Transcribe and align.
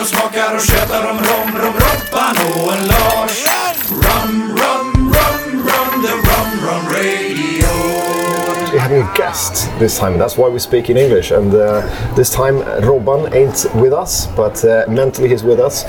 och 0.00 0.06
smakar 0.06 0.54
och 0.54 0.60
tjötar 0.60 1.10
om 1.10 1.18
rom, 1.18 1.62
rom, 1.62 1.74
Robban 1.74 2.36
och 2.54 2.72
en 2.72 2.86
Lars. 2.86 3.46
Rum, 3.90 4.56
rum, 4.56 5.14
rum, 5.14 5.62
rum, 5.68 6.02
the 6.02 6.12
rum, 6.12 6.68
rum 6.68 6.86
radio. 6.92 7.68
We're 8.72 8.78
having 8.78 9.02
a 9.02 9.12
guest 9.16 9.70
this 9.78 9.98
time. 9.98 10.18
That's 10.18 10.36
why 10.36 10.48
we 10.48 10.58
speak 10.58 10.90
in 10.90 10.96
English. 10.96 11.30
And 11.32 11.54
uh, 11.54 11.82
this 12.14 12.30
time, 12.30 12.62
Robban 12.82 13.34
ain't 13.34 13.66
with 13.74 13.92
us, 13.92 14.26
but 14.36 14.64
uh, 14.64 14.84
mentally 14.88 15.28
he's 15.28 15.42
with 15.42 15.58
us. 15.58 15.84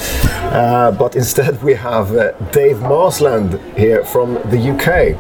Uh, 0.53 0.95
but 0.97 1.15
instead, 1.15 1.61
we 1.61 1.73
have 1.75 2.15
uh, 2.15 2.31
Dave 2.51 2.81
Marsland 2.81 3.59
here 3.77 4.03
from 4.05 4.33
the 4.49 4.59
UK. 4.71 5.17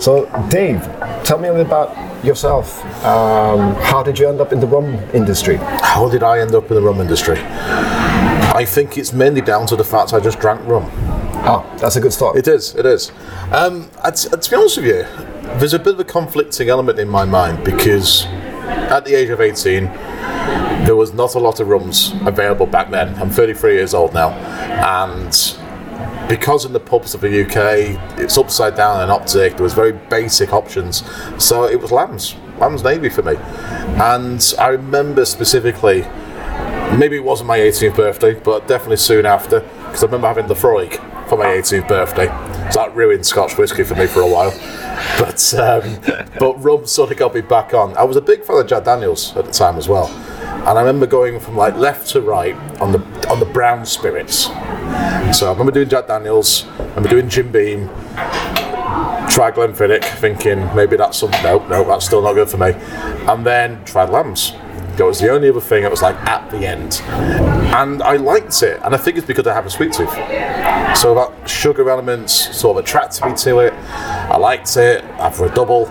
So, 0.00 0.26
Dave, 0.48 0.82
tell 1.24 1.38
me 1.38 1.48
a 1.48 1.52
little 1.52 1.66
about 1.66 2.24
yourself. 2.24 2.84
Um, 3.04 3.74
how 3.76 4.02
did 4.02 4.18
you 4.18 4.28
end 4.28 4.40
up 4.40 4.52
in 4.52 4.60
the 4.60 4.66
rum 4.66 4.94
industry? 5.12 5.56
How 5.56 6.08
did 6.08 6.22
I 6.22 6.40
end 6.40 6.54
up 6.54 6.70
in 6.70 6.74
the 6.74 6.82
rum 6.82 7.00
industry? 7.00 7.38
I 8.54 8.64
think 8.64 8.98
it's 8.98 9.12
mainly 9.12 9.40
down 9.40 9.66
to 9.68 9.76
the 9.76 9.84
fact 9.84 10.12
I 10.12 10.20
just 10.20 10.40
drank 10.40 10.66
rum. 10.66 10.84
Ah, 11.44 11.64
that's 11.78 11.96
a 11.96 12.00
good 12.00 12.12
start. 12.12 12.36
It 12.36 12.46
is, 12.46 12.74
it 12.74 12.86
is. 12.86 13.10
Um, 13.50 13.90
I'd, 14.02 14.14
to 14.16 14.50
be 14.50 14.56
honest 14.56 14.76
with 14.76 14.86
you, 14.86 15.02
there's 15.58 15.74
a 15.74 15.78
bit 15.78 15.94
of 15.94 16.00
a 16.00 16.04
conflicting 16.04 16.68
element 16.68 16.98
in 16.98 17.08
my 17.08 17.24
mind 17.24 17.64
because 17.64 18.24
at 18.26 19.04
the 19.04 19.14
age 19.14 19.30
of 19.30 19.40
18, 19.40 19.84
there 20.84 20.96
was 20.96 21.12
not 21.12 21.34
a 21.34 21.38
lot 21.38 21.60
of 21.60 21.68
rums 21.68 22.12
available 22.26 22.66
back 22.66 22.90
then. 22.90 23.14
I'm 23.16 23.30
33 23.30 23.74
years 23.74 23.94
old 23.94 24.14
now, 24.14 24.30
and 24.30 25.32
because 26.28 26.64
in 26.64 26.72
the 26.72 26.80
pubs 26.80 27.14
of 27.14 27.20
the 27.20 27.42
UK, 27.44 28.18
it's 28.18 28.38
upside 28.38 28.74
down 28.74 29.00
and 29.00 29.10
optic, 29.10 29.54
there 29.54 29.62
was 29.62 29.74
very 29.74 29.92
basic 29.92 30.52
options. 30.52 31.04
So 31.42 31.64
it 31.64 31.80
was 31.80 31.92
Lambs, 31.92 32.36
Lambs 32.58 32.82
Navy 32.82 33.08
for 33.08 33.22
me. 33.22 33.36
And 33.36 34.54
I 34.58 34.68
remember 34.68 35.24
specifically, 35.24 36.02
maybe 36.98 37.16
it 37.16 37.24
wasn't 37.24 37.48
my 37.48 37.58
18th 37.58 37.96
birthday, 37.96 38.34
but 38.34 38.66
definitely 38.68 38.96
soon 38.96 39.26
after, 39.26 39.60
because 39.60 40.02
I 40.02 40.06
remember 40.06 40.28
having 40.28 40.46
the 40.46 40.54
Freud 40.54 40.94
for 41.28 41.36
my 41.38 41.46
18th 41.46 41.88
birthday. 41.88 42.26
So 42.70 42.80
that 42.80 42.94
ruined 42.94 43.24
Scotch 43.24 43.56
whisky 43.56 43.84
for 43.84 43.94
me 43.94 44.06
for 44.06 44.20
a 44.20 44.26
while. 44.26 44.50
But 45.18 45.54
um, 45.54 45.98
but 46.38 46.62
rum 46.62 46.86
sort 46.86 47.10
of 47.10 47.16
got 47.16 47.34
me 47.34 47.40
back 47.40 47.74
on. 47.74 47.96
I 47.96 48.04
was 48.04 48.16
a 48.16 48.20
big 48.20 48.44
fan 48.44 48.58
of 48.58 48.66
Jack 48.66 48.84
Daniels 48.84 49.36
at 49.36 49.46
the 49.46 49.52
time 49.52 49.76
as 49.76 49.88
well, 49.88 50.08
and 50.08 50.78
I 50.78 50.80
remember 50.80 51.06
going 51.06 51.40
from 51.40 51.56
like 51.56 51.74
left 51.76 52.08
to 52.10 52.20
right 52.20 52.54
on 52.80 52.92
the 52.92 53.00
on 53.28 53.40
the 53.40 53.46
brown 53.46 53.84
spirits. 53.84 54.44
So 55.36 55.46
I 55.46 55.50
remember 55.52 55.72
doing 55.72 55.88
Jack 55.88 56.06
Daniels, 56.06 56.66
I 56.78 56.84
remember 56.88 57.08
doing 57.08 57.28
Jim 57.28 57.50
Beam, 57.50 57.88
tried 59.28 59.54
Glenfiddich, 59.54 60.04
thinking 60.18 60.74
maybe 60.74 60.96
that's 60.96 61.18
something. 61.18 61.42
No, 61.42 61.66
no, 61.68 61.84
that's 61.84 62.06
still 62.06 62.22
not 62.22 62.34
good 62.34 62.48
for 62.50 62.58
me. 62.58 62.72
And 63.28 63.44
then 63.44 63.82
tried 63.84 64.10
Lambs. 64.10 64.52
That 64.96 65.06
was 65.06 65.18
the 65.18 65.30
only 65.30 65.48
other 65.48 65.60
thing 65.60 65.82
that 65.82 65.90
was 65.90 66.02
like 66.02 66.16
at 66.28 66.50
the 66.50 66.66
end. 66.66 67.00
And 67.74 68.02
I 68.02 68.16
liked 68.16 68.62
it. 68.62 68.80
And 68.84 68.94
I 68.94 68.98
think 68.98 69.16
it's 69.16 69.26
because 69.26 69.46
I 69.46 69.54
have 69.54 69.66
a 69.66 69.70
sweet 69.70 69.92
tooth. 69.92 70.12
So 70.96 71.14
that 71.14 71.48
sugar 71.48 71.88
elements 71.88 72.56
sort 72.56 72.76
of 72.76 72.84
attracted 72.84 73.24
me 73.24 73.34
to 73.36 73.60
it. 73.60 73.72
I 73.72 74.36
liked 74.36 74.76
it. 74.76 75.02
After 75.04 75.46
a 75.46 75.54
double, 75.54 75.86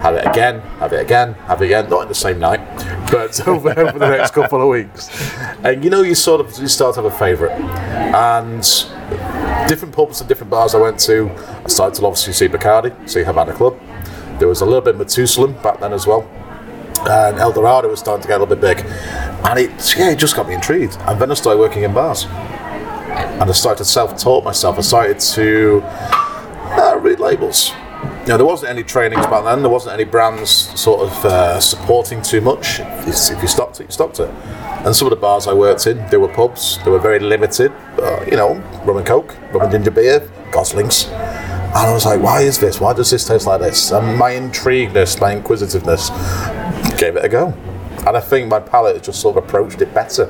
have 0.00 0.14
it 0.14 0.26
again, 0.26 0.60
have 0.78 0.92
it 0.92 1.00
again, 1.00 1.34
have 1.34 1.60
it 1.60 1.66
again, 1.66 1.90
not 1.90 2.02
in 2.02 2.08
the 2.08 2.14
same 2.14 2.38
night, 2.38 2.60
but 3.10 3.46
over, 3.46 3.70
over 3.78 3.98
the 3.98 4.08
next 4.08 4.32
couple 4.32 4.62
of 4.62 4.68
weeks. 4.68 5.10
And 5.64 5.82
you 5.84 5.90
know, 5.90 6.02
you 6.02 6.14
sort 6.14 6.40
of 6.40 6.56
you 6.58 6.68
start 6.68 6.94
to 6.94 7.02
have 7.02 7.12
a 7.12 7.16
favourite. 7.18 7.58
And 8.14 8.62
different 9.68 9.94
pubs 9.94 10.20
and 10.20 10.28
different 10.28 10.50
bars 10.50 10.74
I 10.74 10.78
went 10.78 10.98
to, 11.00 11.30
I 11.64 11.68
started 11.68 11.98
to 12.00 12.06
obviously 12.06 12.32
see 12.32 12.48
Bacardi, 12.48 13.08
see 13.08 13.22
Havana 13.22 13.52
Club. 13.52 13.78
There 14.38 14.48
was 14.48 14.60
a 14.60 14.64
little 14.64 14.80
bit 14.80 14.94
of 14.94 15.00
Matusalem 15.00 15.60
back 15.62 15.80
then 15.80 15.92
as 15.92 16.06
well. 16.06 16.22
And 17.06 17.38
El 17.38 17.52
Dorado 17.52 17.88
was 17.88 18.00
starting 18.00 18.22
to 18.22 18.28
get 18.28 18.40
a 18.40 18.44
little 18.44 18.56
bit 18.56 18.60
big. 18.60 18.86
And 19.44 19.58
it, 19.58 19.96
yeah, 19.96 20.10
it 20.10 20.18
just 20.18 20.34
got 20.36 20.48
me 20.48 20.54
intrigued. 20.54 20.96
And 21.02 21.20
then 21.20 21.30
I 21.30 21.34
started 21.34 21.58
working 21.58 21.82
in 21.84 21.92
bars. 21.92 22.24
And 22.24 23.42
I 23.48 23.52
started 23.52 23.78
to 23.78 23.84
self-taught 23.84 24.44
myself. 24.44 24.78
I 24.78 24.82
started 24.82 25.20
to 25.20 25.82
uh, 25.84 26.98
read 27.00 27.20
labels. 27.20 27.72
You 28.22 28.34
know, 28.34 28.36
there 28.36 28.46
wasn't 28.46 28.70
any 28.70 28.82
trainings 28.82 29.26
back 29.26 29.44
then. 29.44 29.62
There 29.62 29.70
wasn't 29.70 29.94
any 29.94 30.04
brands 30.04 30.50
sort 30.50 31.00
of 31.00 31.24
uh, 31.24 31.60
supporting 31.60 32.20
too 32.20 32.40
much. 32.40 32.80
If 32.80 33.30
if 33.30 33.42
you 33.42 33.48
stopped 33.48 33.80
it, 33.80 33.84
you 33.84 33.90
stopped 33.90 34.20
it. 34.20 34.28
And 34.84 34.94
some 34.94 35.06
of 35.06 35.10
the 35.10 35.16
bars 35.16 35.46
I 35.46 35.54
worked 35.54 35.86
in, 35.86 36.06
they 36.10 36.18
were 36.18 36.28
pubs. 36.28 36.78
They 36.84 36.90
were 36.90 37.00
very 37.00 37.18
limited. 37.18 37.72
Uh, 37.98 38.24
you 38.26 38.36
know, 38.36 38.54
rum 38.84 38.98
and 38.98 39.06
coke, 39.06 39.34
rum 39.52 39.62
and 39.62 39.72
ginger 39.72 39.90
beer, 39.90 40.30
Goslings. 40.52 41.06
And 41.68 41.76
I 41.76 41.92
was 41.92 42.06
like, 42.06 42.20
why 42.20 42.40
is 42.40 42.58
this? 42.58 42.80
Why 42.80 42.92
does 42.92 43.10
this 43.10 43.26
taste 43.26 43.46
like 43.46 43.60
this? 43.60 43.92
And 43.92 44.16
my 44.16 44.30
intrigueness, 44.30 45.20
my 45.20 45.32
inquisitiveness, 45.32 46.08
gave 46.98 47.16
it 47.16 47.24
a 47.24 47.28
go. 47.28 47.54
And 48.06 48.16
I 48.16 48.20
think 48.20 48.48
my 48.48 48.58
palate 48.58 49.02
just 49.02 49.20
sort 49.20 49.36
of 49.36 49.44
approached 49.44 49.82
it 49.82 49.92
better. 49.92 50.26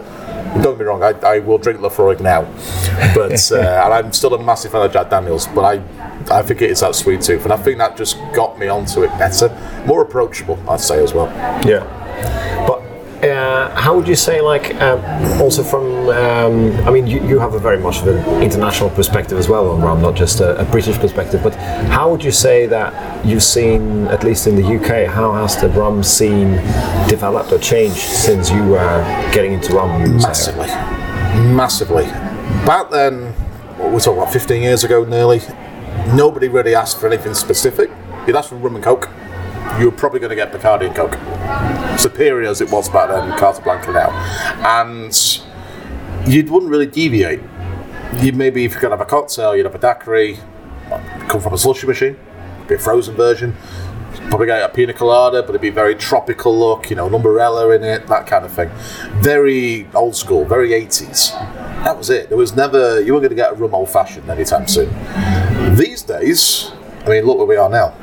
Don't 0.54 0.76
get 0.76 0.78
me 0.78 0.84
wrong, 0.86 1.02
I, 1.02 1.10
I 1.26 1.38
will 1.38 1.58
drink 1.58 1.80
Laphroaig 1.80 2.20
now, 2.20 2.42
but 3.14 3.52
uh, 3.52 3.82
and 3.84 3.94
I'm 3.94 4.12
still 4.12 4.34
a 4.34 4.42
massive 4.42 4.72
fan 4.72 4.84
of 4.84 4.92
Jack 4.92 5.10
Daniels. 5.10 5.46
But 5.46 5.64
I, 5.64 6.38
I 6.38 6.42
think 6.42 6.62
it 6.62 6.70
is 6.70 6.80
that 6.80 6.94
sweet 6.94 7.20
tooth, 7.20 7.44
and 7.44 7.52
I 7.52 7.56
think 7.56 7.78
that 7.78 7.96
just 7.96 8.16
got 8.32 8.58
me 8.58 8.66
onto 8.68 9.02
it 9.04 9.10
better, 9.18 9.48
more 9.86 10.02
approachable, 10.02 10.58
I'd 10.68 10.80
say 10.80 11.02
as 11.02 11.14
well. 11.14 11.26
Yeah. 11.66 11.84
But 12.66 12.77
uh, 13.22 13.74
how 13.74 13.96
would 13.96 14.06
you 14.06 14.14
say, 14.14 14.40
like, 14.40 14.74
um, 14.80 15.02
also 15.40 15.62
from, 15.62 16.08
um, 16.08 16.72
I 16.86 16.90
mean, 16.90 17.06
you, 17.06 17.20
you 17.26 17.38
have 17.38 17.54
a 17.54 17.58
very 17.58 17.78
much 17.78 18.00
of 18.00 18.08
an 18.08 18.42
international 18.42 18.90
perspective 18.90 19.38
as 19.38 19.48
well 19.48 19.70
on 19.70 19.80
rum, 19.80 20.00
not 20.00 20.14
just 20.14 20.40
a, 20.40 20.56
a 20.60 20.64
British 20.64 20.98
perspective, 20.98 21.42
but 21.42 21.54
how 21.54 22.10
would 22.10 22.22
you 22.22 22.30
say 22.30 22.66
that 22.66 23.26
you've 23.26 23.42
seen, 23.42 24.06
at 24.08 24.22
least 24.22 24.46
in 24.46 24.54
the 24.54 24.62
UK, 24.62 25.12
how 25.12 25.32
has 25.32 25.60
the 25.60 25.68
rum 25.70 26.02
scene 26.02 26.56
developed 27.08 27.50
or 27.52 27.58
changed 27.58 27.98
since 27.98 28.50
you 28.50 28.62
were 28.64 29.30
getting 29.32 29.52
into 29.52 29.78
would? 29.78 30.22
Massively, 30.22 30.68
massively. 31.54 32.04
Back 32.64 32.90
then, 32.90 33.32
what 33.78 33.92
we're 33.92 34.00
talking 34.00 34.20
about 34.22 34.32
15 34.32 34.62
years 34.62 34.84
ago, 34.84 35.04
nearly. 35.04 35.40
Nobody 36.14 36.48
really 36.48 36.74
asked 36.74 36.98
for 37.00 37.06
anything 37.06 37.34
specific. 37.34 37.90
You'd 38.26 38.36
ask 38.36 38.48
for 38.48 38.56
rum 38.56 38.76
and 38.76 38.84
coke. 38.84 39.08
You 39.78 39.90
were 39.90 39.96
probably 39.96 40.20
going 40.20 40.30
to 40.30 40.36
get 40.36 40.52
Bacardi 40.52 40.86
and 40.86 40.94
Coke. 40.94 41.16
Superior 41.98 42.48
as 42.48 42.60
it 42.60 42.70
was 42.70 42.88
back 42.88 43.08
then, 43.10 43.36
Carta 43.38 43.60
Blanca 43.60 43.92
now, 43.92 44.10
and 44.64 45.40
you 46.26 46.44
wouldn't 46.44 46.70
really 46.70 46.86
deviate. 46.86 47.40
You 48.18 48.32
maybe 48.32 48.64
if 48.64 48.72
you're 48.72 48.80
going 48.80 48.92
to 48.92 48.96
have 48.96 49.06
a 49.06 49.10
cocktail, 49.10 49.56
you'd 49.56 49.66
have 49.66 49.74
a 49.74 49.78
daiquiri, 49.78 50.38
come 51.28 51.40
from 51.40 51.54
a 51.54 51.58
slushy 51.58 51.86
machine, 51.86 52.16
be 52.68 52.74
a 52.74 52.78
frozen 52.78 53.14
version. 53.14 53.56
Probably 54.30 54.46
get 54.46 54.62
a 54.62 54.68
pina 54.68 54.92
colada, 54.92 55.42
but 55.42 55.50
it'd 55.50 55.60
be 55.60 55.70
very 55.70 55.94
tropical 55.94 56.56
look, 56.58 56.90
you 56.90 56.96
know, 56.96 57.06
an 57.06 57.14
umbrella 57.14 57.70
in 57.70 57.82
it, 57.82 58.06
that 58.08 58.26
kind 58.26 58.44
of 58.44 58.52
thing. 58.52 58.70
Very 59.22 59.88
old 59.94 60.16
school, 60.16 60.44
very 60.44 60.70
80s. 60.70 61.32
That 61.84 61.96
was 61.96 62.10
it. 62.10 62.28
There 62.28 62.36
was 62.36 62.54
never, 62.54 63.00
you 63.00 63.12
weren't 63.12 63.22
going 63.22 63.30
to 63.30 63.36
get 63.36 63.52
a 63.52 63.54
rum 63.54 63.74
old 63.74 63.88
fashioned 63.88 64.28
anytime 64.28 64.66
soon. 64.66 64.94
These 65.76 66.02
days, 66.02 66.72
I 67.06 67.08
mean, 67.08 67.24
look 67.24 67.38
where 67.38 67.46
we 67.46 67.56
are 67.56 67.70
now. 67.70 67.94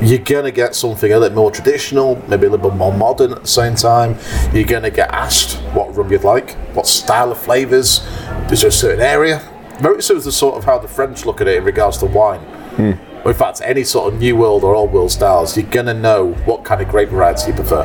You're 0.00 0.18
going 0.18 0.44
to 0.44 0.50
get 0.50 0.74
something 0.74 1.12
a 1.12 1.18
little 1.18 1.36
more 1.36 1.50
traditional, 1.50 2.16
maybe 2.28 2.46
a 2.46 2.50
little 2.50 2.70
bit 2.70 2.76
more 2.76 2.92
modern 2.92 3.32
at 3.32 3.42
the 3.42 3.48
same 3.48 3.74
time. 3.74 4.16
You're 4.52 4.66
going 4.66 4.82
to 4.82 4.90
get 4.90 5.10
asked 5.10 5.56
what 5.74 5.94
rum 5.96 6.10
you'd 6.10 6.24
like, 6.24 6.52
what 6.74 6.86
style 6.86 7.32
of 7.32 7.38
flavours, 7.38 8.06
is 8.50 8.60
there 8.60 8.68
a 8.68 8.72
certain 8.72 9.00
area? 9.00 9.48
Very 9.80 10.02
similar 10.02 10.24
to 10.24 10.32
sort 10.32 10.56
of 10.56 10.64
how 10.64 10.78
the 10.78 10.88
French 10.88 11.24
look 11.24 11.40
at 11.40 11.48
it 11.48 11.58
in 11.58 11.64
regards 11.64 11.98
to 11.98 12.06
wine. 12.06 12.40
Hmm. 12.76 12.92
Or 13.24 13.30
in 13.30 13.36
fact, 13.36 13.60
any 13.64 13.84
sort 13.84 14.12
of 14.12 14.18
new 14.18 14.36
world 14.36 14.64
or 14.64 14.74
old 14.74 14.92
world 14.92 15.12
styles, 15.12 15.56
you're 15.56 15.66
going 15.66 15.86
to 15.86 15.94
know 15.94 16.32
what 16.44 16.64
kind 16.64 16.82
of 16.82 16.88
grape 16.88 17.10
variety 17.10 17.50
you 17.50 17.54
prefer. 17.54 17.84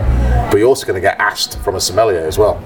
But 0.51 0.57
you're 0.57 0.67
also 0.67 0.87
going 0.87 0.95
to 0.95 1.01
get 1.01 1.19
asked 1.19 1.59
from 1.59 1.75
a 1.75 1.79
sommelier 1.79 2.25
as 2.25 2.37
well. 2.37 2.63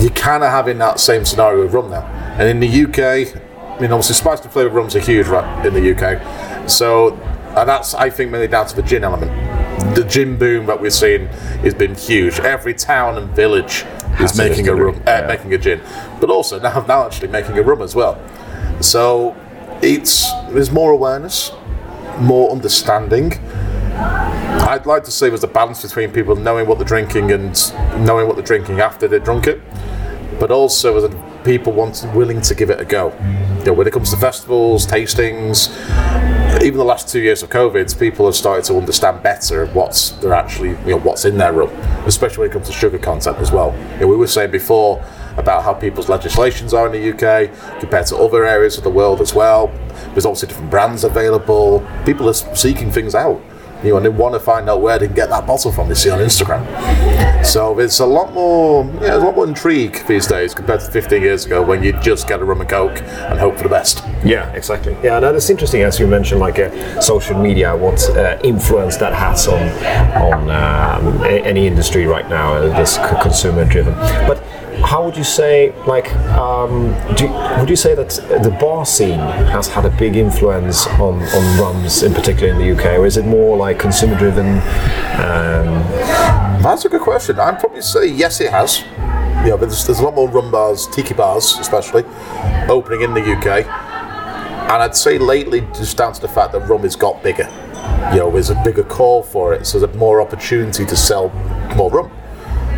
You're 0.00 0.10
kind 0.10 0.42
of 0.42 0.50
having 0.50 0.78
that 0.78 0.98
same 0.98 1.24
scenario 1.24 1.62
with 1.62 1.74
rum 1.74 1.90
now. 1.90 2.06
And 2.38 2.48
in 2.48 2.60
the 2.60 2.84
UK, 2.84 3.36
I 3.36 3.80
mean, 3.80 3.92
obviously, 3.92 4.14
spiced 4.14 4.44
and 4.44 4.52
flavoured 4.52 4.72
rums 4.72 4.96
are 4.96 5.00
huge 5.00 5.26
right, 5.26 5.66
in 5.66 5.74
the 5.74 5.94
UK. 5.94 6.68
So, 6.68 7.18
and 7.56 7.68
that's, 7.68 7.94
I 7.94 8.10
think, 8.10 8.30
mainly 8.30 8.48
down 8.48 8.66
to 8.66 8.76
the 8.76 8.82
gin 8.82 9.04
element. 9.04 9.30
The 9.94 10.04
gin 10.04 10.36
boom 10.38 10.66
that 10.66 10.80
we're 10.80 10.90
seeing 10.90 11.26
has 11.62 11.74
been 11.74 11.94
huge. 11.94 12.38
Every 12.40 12.74
town 12.74 13.18
and 13.18 13.30
village 13.34 13.84
is 13.84 14.18
Has 14.18 14.38
a 14.38 14.42
making 14.42 14.68
a 14.68 14.72
distillery, 14.72 14.92
rum, 14.92 15.02
uh, 15.06 15.10
yeah. 15.10 15.26
making 15.26 15.54
a 15.54 15.58
gin, 15.58 15.80
but 16.20 16.30
also 16.30 16.60
now, 16.60 16.84
now 16.86 17.06
actually 17.06 17.28
making 17.28 17.58
a 17.58 17.62
rum 17.62 17.82
as 17.82 17.94
well. 17.94 18.20
So, 18.80 19.36
it's 19.82 20.30
there's 20.50 20.70
more 20.70 20.92
awareness, 20.92 21.52
more 22.18 22.50
understanding. 22.50 23.32
I'd 23.94 24.86
like 24.86 25.04
to 25.04 25.10
say 25.10 25.28
there's 25.28 25.44
a 25.44 25.48
balance 25.48 25.82
between 25.82 26.12
people 26.12 26.36
knowing 26.36 26.66
what 26.66 26.78
they're 26.78 26.86
drinking 26.86 27.32
and 27.32 27.56
knowing 28.06 28.26
what 28.26 28.36
they're 28.36 28.44
drinking 28.44 28.80
after 28.80 29.08
they've 29.08 29.22
drunk 29.22 29.46
it, 29.46 29.60
but 30.38 30.50
also 30.50 30.96
as 30.96 31.14
people 31.44 31.72
wanting 31.72 32.12
willing 32.14 32.40
to 32.42 32.54
give 32.54 32.70
it 32.70 32.78
a 32.80 32.84
go. 32.84 33.12
You 33.58 33.64
know, 33.66 33.72
when 33.72 33.86
it 33.86 33.92
comes 33.92 34.10
to 34.10 34.16
festivals, 34.16 34.86
tastings, 34.86 35.68
even 36.62 36.78
the 36.78 36.84
last 36.84 37.08
two 37.08 37.20
years 37.20 37.42
of 37.42 37.48
COVID, 37.48 37.98
people 37.98 38.26
have 38.26 38.34
started 38.34 38.64
to 38.66 38.76
understand 38.76 39.22
better 39.22 39.66
what's 39.66 40.10
they're 40.10 40.34
actually 40.34 40.70
you 40.70 40.90
know 40.90 41.00
what's 41.00 41.24
in 41.24 41.38
their 41.38 41.52
rum, 41.52 41.70
especially 42.06 42.42
when 42.42 42.50
it 42.50 42.52
comes 42.52 42.66
to 42.66 42.72
sugar 42.72 42.98
content 42.98 43.38
as 43.38 43.50
well. 43.50 43.74
You 43.94 44.00
know, 44.00 44.06
we 44.08 44.16
were 44.16 44.26
saying 44.26 44.50
before 44.50 45.04
about 45.36 45.62
how 45.62 45.72
people's 45.72 46.08
legislations 46.08 46.74
are 46.74 46.86
in 46.86 46.92
the 46.92 47.10
UK 47.12 47.80
compared 47.80 48.06
to 48.08 48.16
other 48.16 48.44
areas 48.44 48.76
of 48.76 48.84
the 48.84 48.90
world 48.90 49.20
as 49.20 49.34
well. 49.34 49.68
There's 50.12 50.26
obviously 50.26 50.48
different 50.48 50.70
brands 50.70 51.04
available. 51.04 51.86
People 52.04 52.28
are 52.28 52.34
seeking 52.34 52.90
things 52.90 53.14
out. 53.14 53.40
You 53.82 53.90
know, 53.90 53.96
and 53.96 54.04
they 54.04 54.10
want 54.10 54.34
to 54.34 54.40
find 54.40 54.68
out 54.68 54.80
where 54.80 54.98
they 54.98 55.06
can 55.06 55.16
get 55.16 55.30
that 55.30 55.46
bottle 55.46 55.72
from. 55.72 55.88
They 55.88 55.94
see 55.94 56.10
on 56.10 56.18
Instagram. 56.18 56.64
So 57.44 57.78
it's 57.78 58.00
a 58.00 58.06
lot 58.06 58.32
more, 58.34 58.84
yeah, 59.00 59.16
a 59.16 59.18
lot 59.18 59.34
more 59.34 59.46
intrigue 59.48 60.06
these 60.06 60.26
days 60.26 60.54
compared 60.54 60.80
to 60.80 60.90
15 60.90 61.22
years 61.22 61.46
ago 61.46 61.62
when 61.62 61.82
you 61.82 61.92
just 62.00 62.28
get 62.28 62.40
a 62.40 62.44
rum 62.44 62.60
and 62.60 62.68
coke 62.68 63.00
and 63.00 63.38
hope 63.38 63.56
for 63.56 63.62
the 63.62 63.68
best. 63.68 64.04
Yeah, 64.24 64.50
exactly. 64.52 64.96
Yeah, 65.02 65.18
no, 65.18 65.32
that's 65.32 65.48
interesting 65.48 65.82
as 65.82 65.98
you 65.98 66.06
mentioned, 66.06 66.40
like 66.40 66.58
uh, 66.58 67.00
social 67.00 67.40
media, 67.40 67.74
what 67.74 68.00
uh, 68.10 68.38
influence 68.44 68.96
that 68.98 69.14
has 69.14 69.48
on 69.48 69.62
on 70.20 70.50
um, 70.50 71.22
any 71.24 71.66
industry 71.66 72.06
right 72.06 72.28
now, 72.28 72.54
uh, 72.54 72.78
this 72.78 72.98
consumer 73.22 73.64
driven. 73.64 73.94
But 74.26 74.42
how 74.82 75.04
would 75.04 75.16
you 75.16 75.24
say, 75.24 75.72
like, 75.86 76.12
um, 76.36 76.94
do, 77.16 77.28
would 77.58 77.68
you 77.68 77.76
say 77.76 77.94
that 77.94 78.10
the 78.42 78.56
bar 78.60 78.84
scene 78.86 79.18
has 79.18 79.68
had 79.68 79.84
a 79.84 79.90
big 79.90 80.16
influence 80.16 80.86
on, 80.86 81.22
on 81.22 81.58
rums, 81.60 82.02
in 82.02 82.14
particular 82.14 82.52
in 82.52 82.58
the 82.58 82.72
UK, 82.72 82.98
or 82.98 83.06
is 83.06 83.16
it 83.16 83.24
more 83.26 83.56
like 83.56 83.78
consumer 83.78 84.18
driven? 84.18 84.46
Um, 85.18 85.82
That's 86.62 86.84
a 86.84 86.88
good 86.88 87.02
question. 87.02 87.38
I'd 87.38 87.58
probably 87.58 87.82
say 87.82 88.06
yes, 88.06 88.40
it 88.40 88.50
has. 88.50 88.80
Yeah, 88.80 89.56
but 89.58 89.66
there's, 89.66 89.86
there's 89.86 90.00
a 90.00 90.04
lot 90.04 90.14
more 90.14 90.28
rum 90.28 90.50
bars, 90.50 90.86
tiki 90.88 91.14
bars 91.14 91.56
especially, 91.58 92.04
opening 92.68 93.02
in 93.02 93.14
the 93.14 93.22
UK. 93.22 93.66
And 94.70 94.82
I'd 94.82 94.94
say 94.94 95.18
lately, 95.18 95.62
just 95.74 95.96
down 95.96 96.12
to 96.12 96.20
the 96.20 96.28
fact 96.28 96.52
that 96.52 96.60
rum 96.68 96.82
has 96.82 96.96
got 96.96 97.22
bigger. 97.22 97.48
You 98.12 98.20
know, 98.20 98.30
there's 98.30 98.50
a 98.50 98.62
bigger 98.62 98.84
call 98.84 99.22
for 99.22 99.54
it, 99.54 99.66
so 99.66 99.78
there's 99.78 99.96
more 99.96 100.20
opportunity 100.20 100.84
to 100.84 100.96
sell 100.96 101.30
more 101.76 101.90
rum. 101.90 102.10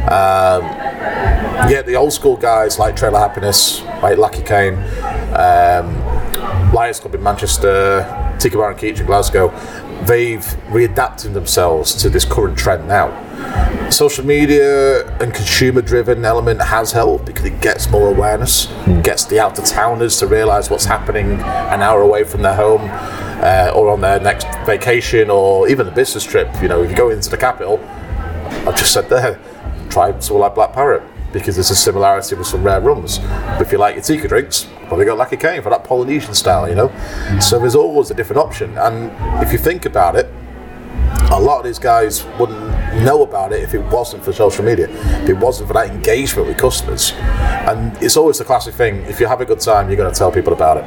Um, 0.03 0.65
yeah, 1.71 1.83
the 1.83 1.95
old 1.97 2.13
school 2.13 2.37
guys 2.37 2.79
like 2.79 2.97
Trailer 2.97 3.21
Happiness, 3.21 3.83
like 4.03 4.19
Laki 4.19 4.45
Kane, 4.45 4.75
um, 5.35 6.73
Liars 6.73 7.01
Club 7.01 7.15
in 7.15 7.23
Manchester, 7.23 8.37
Tiki 8.39 8.57
Bar 8.57 8.71
and 8.71 8.81
Keach 8.81 8.99
in 8.99 9.07
Glasgow, 9.07 9.49
they've 10.05 10.45
readapted 10.71 11.33
themselves 11.33 11.95
to 11.95 12.09
this 12.09 12.25
current 12.25 12.59
trend 12.59 12.89
now. 12.89 13.11
Social 13.91 14.25
media 14.25 15.07
and 15.19 15.33
consumer 15.33 15.83
driven 15.83 16.25
element 16.25 16.61
has 16.61 16.93
helped 16.93 17.27
because 17.27 17.45
it 17.45 17.61
gets 17.61 17.89
more 17.91 18.09
awareness, 18.09 18.67
gets 19.03 19.25
the 19.27 19.39
out 19.39 19.59
of 19.59 19.65
towners 19.65 20.19
to 20.19 20.27
realise 20.27 20.71
what's 20.71 20.87
happening 20.87 21.33
an 21.33 21.83
hour 21.83 22.01
away 22.01 22.25
from 22.25 22.43
their 22.43 22.55
home 22.55 22.89
uh, 23.43 23.73
or 23.75 23.91
on 23.91 24.01
their 24.01 24.19
next 24.19 24.47
vacation 24.65 25.31
or 25.31 25.69
even 25.69 25.87
a 25.87 25.91
business 25.91 26.25
trip. 26.25 26.49
You 26.61 26.69
know, 26.69 26.83
if 26.83 26.91
you 26.91 26.97
go 26.97 27.11
into 27.11 27.31
the 27.31 27.37
capital, 27.37 27.79
I've 28.67 28.77
just 28.77 28.93
said 28.93 29.09
there, 29.09 29.39
try 29.93 30.11
something 30.12 30.39
like 30.39 30.55
Black 30.55 30.73
Parrot 30.73 31.03
because 31.33 31.56
there's 31.56 31.71
a 31.71 31.77
similarity 31.77 32.35
with 32.35 32.47
some 32.47 32.62
rare 32.62 32.81
rums. 32.81 33.19
But 33.19 33.62
if 33.62 33.73
you 33.73 33.79
like 33.79 33.94
your 33.94 34.05
tiki 34.05 34.29
drinks, 34.29 34.69
probably 34.89 35.06
got 35.06 35.19
Laki 35.19 35.41
Kane 35.41 35.62
for 35.62 35.71
that 35.71 35.85
Polynesian 35.85 36.35
style, 36.35 36.69
you 36.69 36.75
know? 36.75 36.91
So 37.41 37.59
there's 37.59 37.75
always 37.75 38.11
a 38.11 38.15
different 38.15 38.41
option. 38.43 38.77
And 38.77 39.11
if 39.43 39.50
you 39.53 39.59
think 39.59 39.87
about 39.87 40.15
it, 40.17 40.31
a 41.31 41.41
lot 41.41 41.59
of 41.61 41.65
these 41.65 41.79
guys 41.79 42.25
wouldn't 42.39 42.61
know 43.03 43.23
about 43.23 43.53
it 43.53 43.62
if 43.62 43.73
it 43.73 43.79
wasn't 43.79 44.23
for 44.23 44.33
social 44.35 44.62
media, 44.65 44.89
if 45.23 45.29
it 45.31 45.39
wasn't 45.39 45.69
for 45.69 45.73
that 45.75 45.89
engagement 45.89 46.49
with 46.49 46.59
customers. 46.59 47.12
And 47.67 47.97
it's 48.03 48.19
always 48.19 48.37
the 48.39 48.44
classic 48.44 48.75
thing 48.75 48.97
if 49.05 49.19
you 49.19 49.27
have 49.27 49.41
a 49.41 49.47
good 49.47 49.61
time, 49.61 49.89
you're 49.89 49.97
going 49.97 50.12
to 50.12 50.19
tell 50.19 50.31
people 50.31 50.53
about 50.53 50.77
it. 50.79 50.85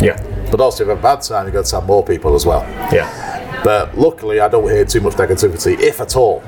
yeah, 0.00 0.16
But 0.52 0.60
also, 0.60 0.84
if 0.84 0.86
you 0.86 0.90
have 0.90 0.98
a 1.00 1.02
bad 1.02 1.22
time, 1.22 1.46
you're 1.46 1.52
going 1.52 1.64
to 1.64 1.70
tell 1.70 1.82
more 1.82 2.04
people 2.04 2.36
as 2.36 2.46
well. 2.46 2.62
yeah, 2.92 3.60
But 3.64 3.98
luckily, 3.98 4.38
I 4.38 4.46
don't 4.46 4.70
hear 4.70 4.84
too 4.84 5.00
much 5.00 5.14
negativity, 5.14 5.76
if 5.80 6.00
at 6.00 6.14
all. 6.14 6.40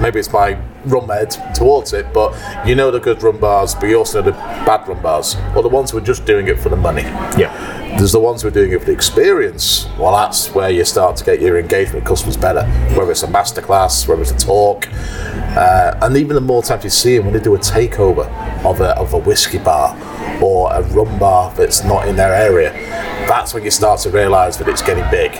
Maybe 0.00 0.20
it's 0.20 0.32
my 0.32 0.56
rum 0.84 1.08
head 1.08 1.30
towards 1.54 1.92
it, 1.92 2.12
but 2.12 2.34
you 2.66 2.74
know 2.74 2.90
the 2.90 3.00
good 3.00 3.22
rum 3.22 3.38
bars, 3.38 3.74
but 3.74 3.86
you 3.86 3.96
also 3.96 4.20
know 4.20 4.30
the 4.30 4.32
bad 4.32 4.86
rum 4.88 5.02
bars, 5.02 5.36
or 5.56 5.62
the 5.62 5.68
ones 5.68 5.90
who 5.90 5.98
are 5.98 6.02
just 6.02 6.24
doing 6.24 6.48
it 6.48 6.58
for 6.58 6.68
the 6.68 6.76
money. 6.76 7.02
yeah. 7.38 7.76
There's 7.98 8.12
the 8.12 8.20
ones 8.20 8.40
who 8.42 8.48
are 8.48 8.52
doing 8.52 8.70
it 8.70 8.78
for 8.78 8.86
the 8.86 8.92
experience. 8.92 9.88
Well, 9.98 10.12
that's 10.12 10.54
where 10.54 10.70
you 10.70 10.84
start 10.84 11.16
to 11.16 11.24
get 11.24 11.40
your 11.40 11.58
engagement 11.58 11.96
with 11.96 12.04
customers 12.04 12.36
better. 12.36 12.64
Whether 12.96 13.10
it's 13.10 13.24
a 13.24 13.26
masterclass, 13.26 14.06
whether 14.06 14.22
it's 14.22 14.30
a 14.30 14.38
talk, 14.38 14.86
uh, 14.92 15.98
and 16.00 16.16
even 16.16 16.36
the 16.36 16.40
more 16.40 16.62
times 16.62 16.84
you 16.84 16.90
see 16.90 17.16
them 17.16 17.26
when 17.26 17.34
they 17.34 17.40
do 17.40 17.56
a 17.56 17.58
takeover 17.58 18.26
of 18.64 18.80
a, 18.80 18.96
of 18.96 19.12
a 19.12 19.18
whiskey 19.18 19.58
bar 19.58 19.96
or 20.40 20.72
a 20.72 20.82
rum 20.82 21.18
bar 21.18 21.52
that's 21.54 21.82
not 21.82 22.06
in 22.06 22.14
their 22.14 22.32
area, 22.32 22.70
that's 23.26 23.52
when 23.52 23.64
you 23.64 23.70
start 23.72 23.98
to 24.00 24.10
realise 24.10 24.56
that 24.56 24.68
it's 24.68 24.82
getting 24.82 25.08
big. 25.10 25.32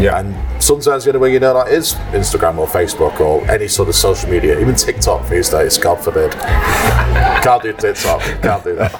Yeah. 0.00 0.20
And 0.20 0.62
sometimes 0.62 1.04
the 1.04 1.10
only 1.10 1.20
way 1.20 1.32
you 1.32 1.40
know 1.40 1.54
that 1.54 1.68
is 1.72 1.94
Instagram 2.12 2.58
or 2.58 2.66
Facebook 2.66 3.20
or 3.20 3.48
any 3.50 3.68
sort 3.68 3.88
of 3.88 3.94
social 3.94 4.30
media, 4.30 4.58
even 4.60 4.74
TikTok 4.74 5.28
these 5.28 5.48
days, 5.50 5.78
God 5.78 5.96
forbid. 5.96 6.32
Can't 7.42 7.62
do 7.62 7.72
TikTok, 7.72 8.20
can't 8.42 8.64
do 8.64 8.74
that. 8.76 8.94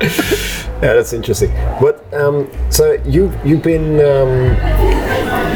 Yeah, 0.76 0.92
that's 0.92 1.14
interesting. 1.14 1.50
But 1.80 2.04
um, 2.12 2.50
so 2.70 2.98
you 3.06 3.32
you've 3.42 3.62
been 3.62 3.98
um, 3.98 4.54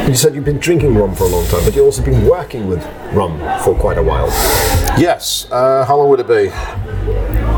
you 0.09 0.15
said 0.15 0.33
you've 0.33 0.45
been 0.45 0.57
drinking 0.57 0.95
rum 0.95 1.13
for 1.13 1.25
a 1.25 1.27
long 1.27 1.45
time, 1.45 1.63
but 1.63 1.75
you've 1.75 1.85
also 1.85 2.01
been 2.03 2.25
working 2.25 2.67
with 2.67 2.83
rum 3.13 3.37
for 3.63 3.75
quite 3.75 3.99
a 3.99 4.03
while. 4.03 4.25
Yes, 4.99 5.45
uh, 5.51 5.85
how 5.85 5.97
long 5.97 6.09
would 6.09 6.21
it 6.21 6.27
be? 6.27 6.49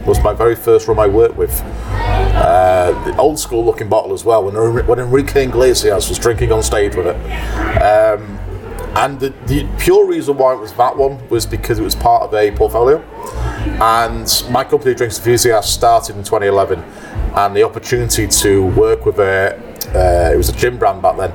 was 0.05 0.21
my 0.23 0.33
very 0.33 0.55
first 0.55 0.87
rum 0.87 0.99
I 0.99 1.07
worked 1.07 1.35
with. 1.35 1.61
Uh, 1.61 2.91
the 3.05 3.15
old 3.17 3.39
school 3.39 3.65
looking 3.65 3.89
bottle 3.89 4.13
as 4.13 4.23
well, 4.23 4.43
when, 4.43 4.55
when 4.87 4.99
Enrique 4.99 5.43
Iglesias 5.43 6.09
was 6.09 6.17
drinking 6.17 6.51
on 6.51 6.63
stage 6.63 6.95
with 6.95 7.07
it. 7.07 7.15
Um, 7.81 8.39
and 8.95 9.19
the, 9.19 9.29
the 9.45 9.67
pure 9.77 10.07
reason 10.07 10.37
why 10.37 10.53
it 10.53 10.59
was 10.59 10.73
that 10.73 10.97
one 10.97 11.27
was 11.29 11.45
because 11.45 11.79
it 11.79 11.83
was 11.83 11.95
part 11.95 12.23
of 12.23 12.33
a 12.33 12.51
portfolio. 12.51 12.99
And 13.81 14.43
my 14.49 14.63
company, 14.63 14.93
Drinks 14.95 15.17
Enthusiast, 15.17 15.73
started 15.73 16.15
in 16.15 16.23
2011. 16.23 16.83
And 17.35 17.55
the 17.55 17.63
opportunity 17.63 18.27
to 18.27 18.65
work 18.65 19.05
with 19.05 19.19
a, 19.19 19.55
uh, 19.95 20.33
it 20.33 20.37
was 20.37 20.49
a 20.49 20.53
gin 20.53 20.77
brand 20.77 21.01
back 21.01 21.17
then, 21.17 21.31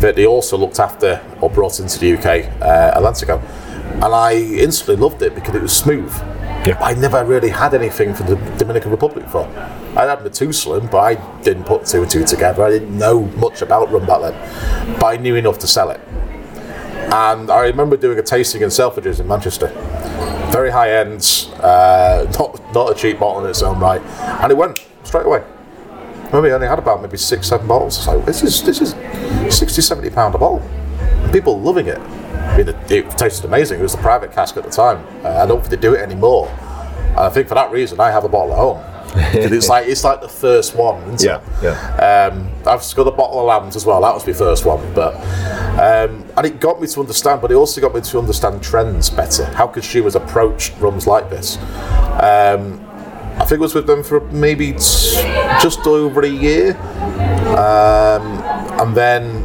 that 0.00 0.16
they 0.16 0.26
also 0.26 0.56
looked 0.56 0.80
after 0.80 1.24
or 1.40 1.48
brought 1.48 1.80
into 1.80 1.98
the 1.98 2.14
UK, 2.14 2.50
uh, 2.60 2.98
Atlantico. 3.00 3.40
And 3.94 4.04
I 4.04 4.34
instantly 4.34 4.96
loved 4.96 5.22
it 5.22 5.34
because 5.34 5.54
it 5.54 5.62
was 5.62 5.74
smooth. 5.74 6.12
Yeah. 6.66 6.82
I 6.82 6.94
never 6.94 7.24
really 7.24 7.48
had 7.48 7.74
anything 7.74 8.12
from 8.12 8.26
the 8.26 8.34
Dominican 8.58 8.90
Republic 8.90 9.24
before. 9.24 9.46
I 9.96 10.04
had 10.04 10.18
Matusalem, 10.18 10.90
but 10.90 10.98
I 10.98 11.40
didn't 11.42 11.64
put 11.64 11.86
two 11.86 12.02
and 12.02 12.10
two 12.10 12.24
together. 12.24 12.64
I 12.64 12.70
didn't 12.70 12.98
know 12.98 13.20
much 13.36 13.62
about 13.62 13.92
rum 13.92 14.04
back 14.04 14.20
then, 14.20 14.98
but 14.98 15.06
I 15.06 15.16
knew 15.16 15.36
enough 15.36 15.58
to 15.60 15.68
sell 15.68 15.90
it. 15.90 16.00
And 17.12 17.50
I 17.50 17.66
remember 17.66 17.96
doing 17.96 18.18
a 18.18 18.22
tasting 18.22 18.62
in 18.62 18.68
Selfridges 18.68 19.20
in 19.20 19.28
Manchester. 19.28 19.68
Very 20.50 20.70
high 20.70 20.90
end, 20.96 21.48
uh, 21.60 22.26
not 22.36 22.74
not 22.74 22.90
a 22.90 22.94
cheap 22.94 23.20
bottle 23.20 23.44
in 23.44 23.50
its 23.50 23.62
own 23.62 23.78
right, 23.78 24.00
and 24.42 24.50
it 24.50 24.56
went 24.56 24.84
straight 25.04 25.26
away. 25.26 25.44
Remember 26.26 26.48
I 26.48 26.52
only 26.52 26.66
had 26.66 26.80
about 26.80 27.00
maybe 27.00 27.16
six, 27.16 27.46
seven 27.46 27.68
bottles. 27.68 27.96
It's 27.96 28.06
like 28.08 28.24
this 28.26 28.42
is 28.42 28.62
this 28.64 28.80
is 28.80 28.90
60, 29.56 29.80
70 29.80 30.10
pound 30.10 30.34
a 30.34 30.38
bottle. 30.38 30.68
People 31.32 31.60
loving 31.60 31.86
it. 31.86 32.00
I 32.46 32.56
mean, 32.58 32.68
it, 32.68 32.90
it 32.90 33.10
tasted 33.18 33.44
amazing. 33.44 33.78
It 33.80 33.82
was 33.82 33.92
the 33.92 33.98
private 34.02 34.32
cask 34.32 34.56
at 34.56 34.64
the 34.64 34.70
time. 34.70 35.04
Uh, 35.24 35.28
I 35.42 35.46
don't 35.46 35.58
think 35.60 35.70
they 35.70 35.76
do 35.76 35.94
it 35.94 36.00
anymore, 36.00 36.48
and 36.48 37.18
I 37.18 37.28
think 37.28 37.48
for 37.48 37.54
that 37.54 37.70
reason 37.70 38.00
I 38.00 38.10
have 38.10 38.24
a 38.24 38.28
bottle 38.28 38.52
at 38.52 38.58
home. 38.58 38.82
it's 39.32 39.68
like 39.68 39.86
it's 39.88 40.04
like 40.04 40.20
the 40.20 40.28
first 40.28 40.74
one. 40.74 41.00
Isn't 41.14 41.22
Yeah. 41.26 41.40
it? 41.60 41.64
Yeah. 41.64 42.30
Um, 42.32 42.50
I've 42.66 42.94
got 42.94 43.06
a 43.06 43.10
bottle 43.10 43.40
of 43.40 43.46
lambs 43.46 43.74
as 43.76 43.86
well. 43.86 44.00
That 44.02 44.12
was 44.12 44.26
my 44.26 44.32
first 44.34 44.64
one, 44.66 44.80
but 44.94 45.14
um, 45.78 46.24
and 46.36 46.44
it 46.44 46.60
got 46.60 46.80
me 46.82 46.86
to 46.88 47.00
understand. 47.00 47.40
But 47.40 47.50
it 47.50 47.54
also 47.54 47.80
got 47.80 47.94
me 47.94 48.00
to 48.02 48.18
understand 48.18 48.62
trends 48.62 49.08
better. 49.08 49.44
How 49.46 49.66
consumers 49.68 50.16
approach 50.16 50.72
rums 50.80 51.06
like 51.06 51.30
this. 51.30 51.56
Um, 52.20 52.82
I 53.38 53.44
think 53.46 53.60
I 53.60 53.62
was 53.62 53.74
with 53.74 53.86
them 53.86 54.02
for 54.02 54.20
maybe 54.32 54.72
t- 54.72 54.78
just 55.62 55.86
over 55.86 56.22
a 56.22 56.28
year, 56.28 56.76
um, 57.56 58.42
and 58.80 58.94
then 58.94 59.44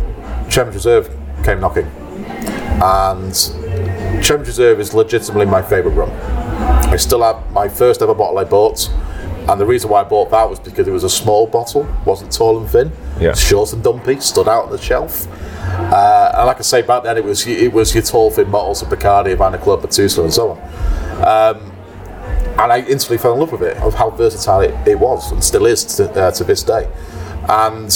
Chairman's 0.49 0.75
Reserve 0.75 1.09
came 1.43 1.59
knocking, 1.59 1.85
and 2.81 3.33
Chairman's 4.23 4.47
Reserve 4.47 4.79
is 4.79 4.93
legitimately 4.93 5.45
my 5.45 5.61
favourite 5.61 5.95
rum. 5.95 6.11
I 6.91 6.95
still 6.97 7.21
have 7.23 7.51
my 7.51 7.67
first 7.69 8.01
ever 8.01 8.13
bottle 8.13 8.37
I 8.39 8.43
bought, 8.43 8.89
and 9.47 9.59
the 9.59 9.65
reason 9.65 9.89
why 9.89 10.01
I 10.01 10.03
bought 10.03 10.31
that 10.31 10.49
was 10.49 10.59
because 10.59 10.87
it 10.87 10.91
was 10.91 11.03
a 11.03 11.09
small 11.09 11.47
bottle, 11.47 11.87
wasn't 12.05 12.31
tall 12.31 12.57
and 12.59 12.69
thin, 12.69 12.91
Yeah. 13.19 13.33
short 13.33 13.73
and 13.73 13.83
dumpy, 13.83 14.19
stood 14.19 14.47
out 14.47 14.65
on 14.65 14.71
the 14.71 14.77
shelf. 14.77 15.27
Uh, 15.63 16.31
and 16.35 16.47
like 16.47 16.57
I 16.57 16.61
say, 16.63 16.81
back 16.81 17.03
then 17.03 17.17
it 17.17 17.23
was 17.23 17.45
it 17.47 17.71
was 17.71 17.93
your 17.93 18.03
tall 18.03 18.31
thin 18.31 18.49
bottles 18.49 18.81
of 18.81 18.89
Bacardi, 18.89 19.29
Havana 19.29 19.57
Club, 19.57 19.81
Matusalem, 19.81 20.25
and 20.25 20.33
so 20.33 20.51
on. 20.51 20.57
Um, 21.55 21.71
and 22.59 22.71
I 22.73 22.79
instantly 22.87 23.17
fell 23.17 23.33
in 23.33 23.39
love 23.39 23.51
with 23.51 23.61
it, 23.63 23.77
of 23.77 23.93
how 23.93 24.09
versatile 24.09 24.61
it, 24.61 24.75
it 24.87 24.99
was, 24.99 25.31
and 25.31 25.43
still 25.43 25.65
is 25.65 25.83
to, 25.97 26.11
uh, 26.11 26.31
to 26.31 26.43
this 26.43 26.63
day. 26.63 26.87
And 27.47 27.89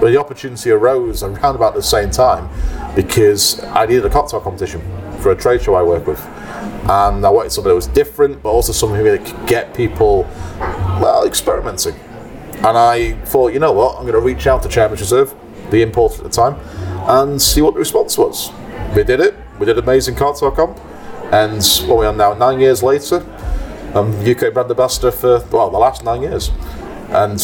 the 0.00 0.18
opportunity 0.18 0.70
arose 0.70 1.22
around 1.22 1.56
about 1.56 1.74
the 1.74 1.82
same 1.82 2.10
time 2.10 2.48
because 2.94 3.62
I 3.64 3.86
needed 3.86 4.04
a 4.04 4.10
cocktail 4.10 4.40
competition 4.40 4.80
for 5.20 5.32
a 5.32 5.36
trade 5.36 5.62
show 5.62 5.74
I 5.74 5.82
work 5.82 6.06
with. 6.06 6.20
And 6.88 7.24
I 7.24 7.30
wanted 7.30 7.52
something 7.52 7.70
that 7.70 7.74
was 7.74 7.86
different, 7.86 8.42
but 8.42 8.50
also 8.50 8.72
something 8.72 9.02
that 9.04 9.24
could 9.24 9.46
get 9.46 9.74
people, 9.74 10.22
well, 11.00 11.24
experimenting. 11.24 11.94
And 12.56 12.76
I 12.78 13.12
thought, 13.24 13.52
you 13.52 13.58
know 13.58 13.72
what, 13.72 13.96
I'm 13.96 14.02
going 14.02 14.14
to 14.14 14.20
reach 14.20 14.46
out 14.46 14.62
to 14.64 14.68
Chairman's 14.68 15.00
Reserve, 15.00 15.34
the 15.70 15.82
importer 15.82 16.16
at 16.18 16.24
the 16.24 16.30
time, 16.30 16.54
and 17.08 17.40
see 17.40 17.62
what 17.62 17.74
the 17.74 17.80
response 17.80 18.18
was. 18.18 18.50
We 18.94 19.04
did 19.04 19.20
it. 19.20 19.34
We 19.58 19.66
did 19.66 19.78
amazing 19.78 20.16
cocktail 20.16 20.50
comp. 20.50 20.78
And 21.32 21.64
what 21.88 21.98
we 21.98 22.06
are 22.06 22.12
now, 22.12 22.34
nine 22.34 22.60
years 22.60 22.82
later, 22.82 23.24
I'm 23.94 24.12
UK 24.26 24.52
brand 24.52 24.70
ambassador 24.70 25.10
for 25.10 25.44
well 25.50 25.70
the 25.70 25.78
last 25.78 26.04
nine 26.04 26.22
years, 26.22 26.50
and 27.10 27.38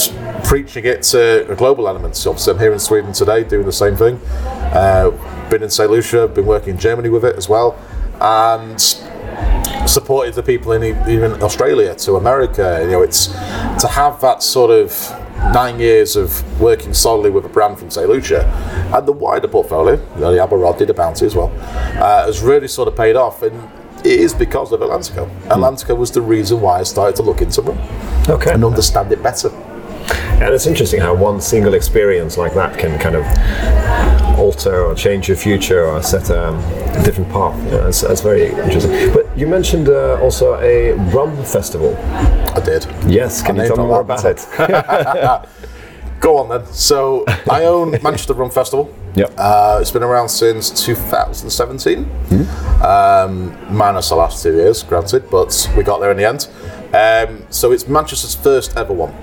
preaching 0.44 0.84
it 0.84 1.02
to 1.04 1.50
a 1.50 1.54
global 1.54 1.88
element. 1.88 2.16
So 2.16 2.30
obviously 2.30 2.54
I'm 2.54 2.58
here 2.58 2.72
in 2.72 2.78
Sweden 2.78 3.12
today 3.12 3.44
doing 3.44 3.66
the 3.66 3.72
same 3.72 3.96
thing. 3.96 4.16
Uh, 4.72 5.10
been 5.50 5.62
in 5.62 5.70
St 5.70 5.90
Lucia, 5.90 6.28
been 6.28 6.46
working 6.46 6.70
in 6.70 6.78
Germany 6.78 7.08
with 7.08 7.24
it 7.24 7.36
as 7.36 7.48
well, 7.48 7.78
and 8.20 8.80
supported 9.88 10.34
the 10.34 10.42
people 10.42 10.72
in 10.72 10.82
even 11.08 11.42
Australia 11.42 11.94
to 11.94 12.16
America. 12.16 12.80
You 12.82 12.90
know, 12.90 13.02
it's 13.02 13.26
to 13.28 13.88
have 13.90 14.20
that 14.20 14.42
sort 14.42 14.70
of 14.70 14.90
nine 15.54 15.78
years 15.78 16.16
of 16.16 16.60
working 16.60 16.92
solidly 16.92 17.30
with 17.30 17.44
a 17.44 17.48
brand 17.48 17.78
from 17.78 17.90
St 17.90 18.08
Lucia 18.08 18.44
and 18.94 19.06
the 19.06 19.12
wider 19.12 19.48
portfolio, 19.48 19.94
you 20.14 20.20
know, 20.20 20.32
the 20.32 20.42
Admiral 20.42 20.62
Rodney, 20.62 20.86
the 20.86 20.94
Bounty 20.94 21.24
as 21.26 21.34
well, 21.34 21.52
uh, 22.02 22.26
has 22.26 22.42
really 22.42 22.68
sort 22.68 22.88
of 22.88 22.96
paid 22.96 23.16
off. 23.16 23.42
And 23.42 23.70
it 24.00 24.20
is 24.20 24.34
because 24.34 24.72
of 24.72 24.80
Atlantico. 24.80 25.28
Atlantico 25.46 25.96
was 25.96 26.10
the 26.10 26.20
reason 26.22 26.60
why 26.60 26.80
I 26.80 26.82
started 26.82 27.16
to 27.16 27.22
look 27.22 27.40
into 27.40 27.62
rum 27.62 27.78
Okay. 28.28 28.52
and 28.52 28.64
understand 28.64 29.10
it 29.12 29.22
better. 29.22 29.50
And 30.10 30.54
it's 30.54 30.66
interesting 30.66 31.00
how 31.00 31.14
one 31.14 31.40
single 31.40 31.74
experience 31.74 32.36
like 32.38 32.54
that 32.54 32.78
can 32.78 32.98
kind 32.98 33.16
of 33.16 33.24
alter 34.38 34.84
or 34.84 34.94
change 34.94 35.28
your 35.28 35.36
future 35.36 35.84
or 35.84 36.02
set 36.02 36.30
a, 36.30 36.52
different 37.04 37.30
path. 37.30 37.56
Yeah, 37.64 37.78
that's, 37.78 38.00
that's 38.00 38.20
very 38.20 38.48
interesting. 38.48 39.12
But 39.12 39.26
you 39.36 39.46
mentioned 39.46 39.88
uh, 39.88 40.20
also 40.20 40.54
a 40.60 40.92
rum 41.10 41.44
festival. 41.44 41.96
I 41.96 42.60
did. 42.64 42.86
Yes, 43.06 43.42
can 43.42 43.58
I 43.58 43.64
you 43.64 43.68
tell 43.68 43.76
me 43.78 43.84
more 43.84 44.00
about 44.00 44.24
it? 44.24 44.46
Go 46.20 46.38
on 46.38 46.48
then. 46.48 46.66
So 46.72 47.24
I 47.50 47.64
own 47.64 47.92
Manchester 48.02 48.34
Rum 48.34 48.50
Festival. 48.50 48.92
Yep. 49.14 49.34
Uh, 49.36 49.78
it's 49.80 49.90
been 49.90 50.02
around 50.02 50.28
since 50.28 50.70
2017, 50.84 51.98
um, 52.82 53.56
minus 53.74 54.08
the 54.08 54.16
last 54.16 54.42
two 54.42 54.54
years, 54.54 54.82
granted, 54.82 55.30
but 55.30 55.70
we 55.76 55.82
got 55.82 55.98
there 56.00 56.10
in 56.10 56.16
the 56.16 56.26
end. 56.26 56.48
Um, 56.92 57.44
so 57.50 57.72
it's 57.72 57.86
Manchester's 57.88 58.34
first 58.34 58.76
ever 58.76 58.92
one. 58.92 59.14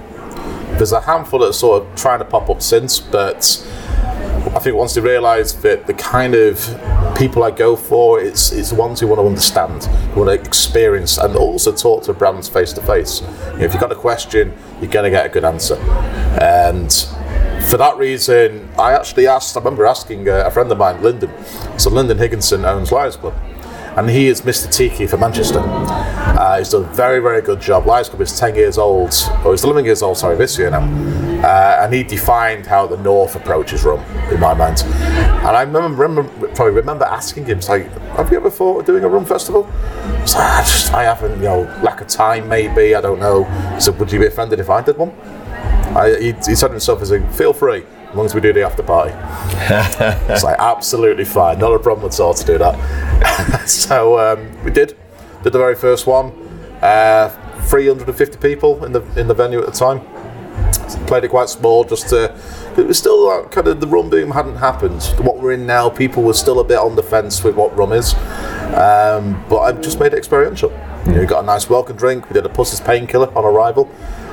There's 0.77 0.91
a 0.91 1.01
handful 1.01 1.39
that 1.39 1.53
sort 1.53 1.83
of 1.83 1.95
trying 1.95 2.19
to 2.19 2.25
pop 2.25 2.49
up 2.49 2.61
since, 2.61 2.99
but 2.99 3.65
I 4.55 4.59
think 4.59 4.75
once 4.75 4.93
they 4.93 5.01
realise 5.01 5.53
that 5.53 5.87
the 5.87 5.93
kind 5.93 6.35
of 6.35 6.59
people 7.17 7.43
I 7.43 7.51
go 7.51 7.75
for, 7.75 8.21
it's 8.21 8.51
it's 8.51 8.69
the 8.69 8.75
ones 8.75 8.99
who 8.99 9.07
want 9.07 9.19
to 9.19 9.25
understand, 9.25 9.83
who 10.13 10.21
want 10.23 10.41
to 10.41 10.47
experience, 10.47 11.17
and 11.17 11.35
also 11.35 11.71
talk 11.71 12.03
to 12.03 12.13
brands 12.13 12.49
face 12.49 12.73
to 12.73 12.81
face. 12.81 13.21
If 13.55 13.73
you've 13.73 13.79
got 13.79 13.91
a 13.91 13.95
question, 13.95 14.53
you're 14.81 14.91
going 14.91 15.05
to 15.05 15.09
get 15.09 15.25
a 15.25 15.29
good 15.29 15.45
answer. 15.45 15.75
And 16.41 16.91
for 17.69 17.77
that 17.77 17.97
reason, 17.97 18.69
I 18.77 18.93
actually 18.93 19.27
asked. 19.27 19.57
I 19.57 19.59
remember 19.59 19.85
asking 19.85 20.29
uh, 20.29 20.43
a 20.45 20.51
friend 20.51 20.71
of 20.71 20.77
mine, 20.77 21.01
Lyndon. 21.01 21.31
So 21.77 21.89
Lyndon 21.89 22.17
Higginson 22.17 22.65
owns 22.65 22.91
Liars 22.91 23.15
Club. 23.15 23.33
And 23.95 24.09
he 24.09 24.27
is 24.27 24.41
Mr. 24.41 24.69
Tiki 24.69 25.07
for 25.07 25.15
Manchester. 25.15 25.59
Uh, 25.59 26.57
he's 26.57 26.69
done 26.69 26.83
a 26.83 26.93
very, 26.93 27.21
very 27.21 27.41
good 27.41 27.61
job. 27.61 27.85
Liars 27.85 28.09
Club 28.09 28.21
is 28.21 28.37
10 28.37 28.55
years 28.55 28.77
old, 28.77 29.13
or 29.45 29.51
he's 29.51 29.63
11 29.63 29.85
years 29.85 30.01
old, 30.01 30.17
sorry, 30.17 30.35
this 30.35 30.57
year 30.57 30.69
now. 30.69 30.83
Uh, 31.41 31.79
and 31.81 31.93
he 31.93 32.03
defined 32.03 32.65
how 32.65 32.85
the 32.85 32.97
North 32.97 33.37
approaches 33.37 33.85
rum, 33.85 34.01
in 34.29 34.39
my 34.41 34.53
mind. 34.53 34.83
And 34.83 35.55
I 35.55 35.61
remember, 35.61 36.01
remember 36.01 36.47
probably 36.49 36.73
remember 36.73 37.05
asking 37.05 37.45
him, 37.45 37.61
like, 37.69 37.89
have 38.17 38.29
you 38.31 38.37
ever 38.37 38.49
thought 38.49 38.81
of 38.81 38.85
doing 38.85 39.05
a 39.05 39.07
rum 39.07 39.23
festival? 39.23 39.65
It's 40.21 40.35
like, 40.35 40.43
I, 40.43 40.61
just, 40.61 40.93
I 40.93 41.03
haven't, 41.03 41.37
you 41.37 41.45
know, 41.45 41.61
lack 41.81 42.01
of 42.01 42.07
time 42.07 42.49
maybe, 42.49 42.95
I 42.95 43.01
don't 43.01 43.19
know. 43.19 43.47
So 43.79 43.93
would 43.93 44.11
you 44.11 44.19
be 44.19 44.25
offended 44.25 44.59
if 44.59 44.69
I 44.69 44.81
did 44.81 44.97
one? 44.97 45.11
I, 45.95 46.17
he, 46.19 46.33
he 46.33 46.55
said 46.55 46.67
to 46.67 46.73
himself 46.73 47.01
as 47.01 47.11
a 47.11 47.25
feel 47.29 47.53
free 47.53 47.85
as 48.15 48.17
long 48.17 48.25
as 48.27 48.33
we 48.33 48.39
do 48.39 48.53
the 48.53 48.63
after 48.63 48.81
party. 48.81 49.11
it's 50.31 50.41
like 50.41 50.55
absolutely 50.57 51.25
fine, 51.25 51.59
not 51.59 51.73
a 51.73 51.79
problem 51.79 52.09
at 52.09 52.17
all 52.21 52.33
to 52.33 52.45
do 52.45 52.57
that. 52.57 53.67
so 53.67 54.17
um, 54.17 54.63
we 54.63 54.71
did, 54.71 54.95
did 55.43 55.51
the 55.51 55.59
very 55.59 55.75
first 55.75 56.07
one. 56.07 56.31
Uh, 56.81 57.27
350 57.63 58.37
people 58.37 58.85
in 58.85 58.93
the 58.93 59.01
in 59.19 59.27
the 59.27 59.33
venue 59.33 59.59
at 59.59 59.65
the 59.65 59.71
time. 59.73 59.99
Played 61.07 61.25
it 61.25 61.27
quite 61.27 61.49
small, 61.49 61.83
just 61.83 62.07
to. 62.09 62.33
It 62.77 62.87
was 62.87 62.97
still 62.97 63.27
like 63.27 63.51
kind 63.51 63.67
of 63.67 63.81
the 63.81 63.87
rum 63.87 64.09
boom 64.09 64.31
hadn't 64.31 64.57
happened. 64.57 65.03
What 65.19 65.39
we're 65.39 65.51
in 65.51 65.65
now, 65.65 65.89
people 65.89 66.23
were 66.23 66.33
still 66.33 66.61
a 66.61 66.63
bit 66.63 66.77
on 66.77 66.95
the 66.95 67.03
fence 67.03 67.43
with 67.43 67.55
what 67.55 67.75
rum 67.75 67.91
is. 67.91 68.13
Um, 68.75 69.43
but 69.49 69.59
I've 69.59 69.81
just 69.81 69.99
made 69.99 70.13
it 70.13 70.17
experiential. 70.17 70.71
You 71.05 71.11
know, 71.11 71.19
we 71.19 71.25
got 71.25 71.43
a 71.43 71.45
nice 71.45 71.69
welcome 71.69 71.97
drink. 71.97 72.29
We 72.29 72.33
did 72.33 72.45
a 72.45 72.49
Pusser's 72.49 72.79
painkiller 72.79 73.27
on 73.37 73.43
arrival. 73.43 73.91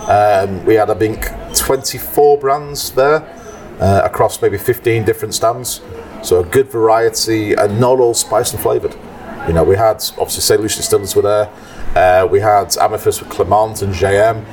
Um, 0.09 0.65
we 0.65 0.75
had, 0.75 0.89
I 0.89 0.95
think, 0.95 1.27
24 1.57 2.39
brands 2.39 2.93
there 2.93 3.42
uh, 3.83 4.03
across 4.05 4.41
maybe 4.41 4.57
15 4.57 5.05
different 5.05 5.35
stands. 5.35 5.81
So 6.23 6.39
a 6.41 6.45
good 6.45 6.71
variety 6.71 7.55
and 7.55 7.81
not 7.81 7.99
all 7.99 8.15
spiced 8.15 8.55
and 8.55 8.63
flavoured. 8.63 8.97
You 9.49 9.55
know, 9.55 9.65
we 9.65 9.75
had 9.75 9.97
obviously 10.13 10.43
St. 10.43 10.61
Lucia 10.61 10.77
Distillers 10.77 11.17
were 11.17 11.23
there. 11.23 11.51
Uh, 11.97 12.27
we 12.27 12.39
had 12.39 12.69
Amathus 12.79 13.21
with 13.21 13.29
Clement 13.29 13.83
and 13.83 13.93
JM. 13.93 14.45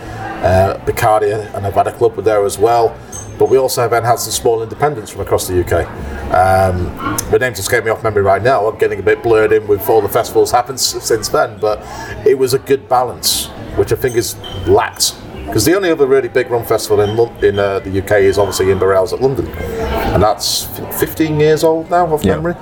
Uh, 0.41 0.77
Bacardi 0.83 1.31
and 1.55 1.63
Havana 1.63 1.91
Club 1.91 2.15
were 2.15 2.23
there 2.23 2.43
as 2.43 2.57
well. 2.57 2.97
But 3.37 3.49
we 3.49 3.57
also 3.57 3.81
have 3.81 3.93
enhanced 3.93 4.23
some 4.25 4.33
small 4.33 4.63
independents 4.63 5.11
from 5.11 5.21
across 5.21 5.47
the 5.47 5.61
UK. 5.63 5.85
Um, 6.33 6.85
the 7.29 7.37
names 7.39 7.57
just 7.57 7.69
escape 7.69 7.83
me 7.83 7.91
off 7.91 8.03
memory 8.03 8.23
right 8.23 8.41
now. 8.41 8.67
I'm 8.67 8.79
getting 8.79 8.99
a 8.99 9.03
bit 9.03 9.21
blurred 9.21 9.51
in 9.51 9.67
with 9.67 9.87
all 9.89 10.01
the 10.01 10.09
festivals 10.09 10.49
happened 10.49 10.79
since 10.79 11.29
then. 11.29 11.59
But 11.59 11.79
it 12.25 12.37
was 12.37 12.55
a 12.55 12.59
good 12.59 12.89
balance, 12.89 13.45
which 13.77 13.91
I 13.93 13.95
think 13.95 14.15
is 14.15 14.35
lacked. 14.67 15.15
Because 15.49 15.65
the 15.65 15.75
only 15.75 15.89
other 15.89 16.05
really 16.05 16.27
big 16.27 16.49
rum 16.51 16.63
festival 16.63 17.01
in 17.01 17.17
Lon- 17.17 17.43
in 17.43 17.57
uh, 17.57 17.79
the 17.79 17.99
UK 18.03 18.11
is 18.21 18.37
obviously 18.37 18.69
in 18.71 18.77
Burrell's 18.77 19.13
at 19.13 19.21
London, 19.21 19.47
and 19.47 20.21
that's 20.21 20.65
15 20.99 21.39
years 21.39 21.63
old 21.63 21.89
now, 21.89 22.05
off 22.13 22.23
Yeah. 22.23 22.35
memory. 22.35 22.53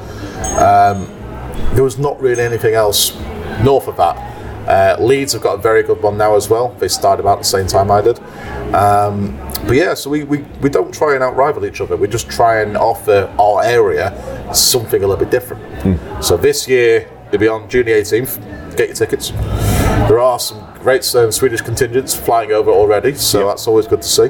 Um, 0.58 1.08
there 1.74 1.84
was 1.84 1.98
not 1.98 2.20
really 2.22 2.42
anything 2.44 2.76
else 2.76 3.14
north 3.62 3.88
of 3.90 3.98
that. 3.98 4.16
Uh, 4.68 5.02
Leeds 5.02 5.34
have 5.34 5.42
got 5.42 5.56
a 5.56 5.62
very 5.62 5.84
good 5.84 6.02
one 6.02 6.18
now 6.18 6.36
as 6.36 6.50
well. 6.50 6.74
They 6.80 6.88
started 6.88 7.22
about 7.24 7.40
the 7.40 7.44
same 7.46 7.68
time 7.68 7.92
I 7.92 8.02
did. 8.02 8.20
Um, 8.74 9.38
but 9.66 9.76
yeah, 9.76 9.94
so 9.94 10.10
we, 10.10 10.24
we, 10.24 10.40
we 10.62 10.70
don't 10.70 10.94
try 10.94 11.14
and 11.14 11.24
outrival 11.24 11.66
each 11.66 11.82
other. 11.82 11.96
We 11.98 12.08
just 12.08 12.30
try 12.30 12.62
and 12.62 12.78
offer 12.78 13.34
our 13.40 13.64
area 13.64 14.14
something 14.54 15.04
a 15.04 15.08
little 15.08 15.24
bit 15.24 15.30
different. 15.32 16.24
So 16.24 16.38
this 16.38 16.68
year, 16.68 17.08
it'll 17.28 17.40
be 17.40 17.48
on 17.50 17.70
June 17.70 17.86
the 17.86 17.92
18th. 17.94 18.76
Get 18.78 18.88
your 18.88 18.96
tickets. 18.96 19.32
There 20.10 20.20
are 20.20 20.40
some 20.40 20.62
great 20.88 21.16
um, 21.16 21.34
Swedish 21.34 21.60
contingents 21.60 22.16
flying 22.16 22.54
over 22.54 22.72
already, 22.72 23.14
so 23.14 23.46
that's 23.46 23.68
always 23.68 23.86
good 23.88 24.02
to 24.02 24.08
see. 24.08 24.30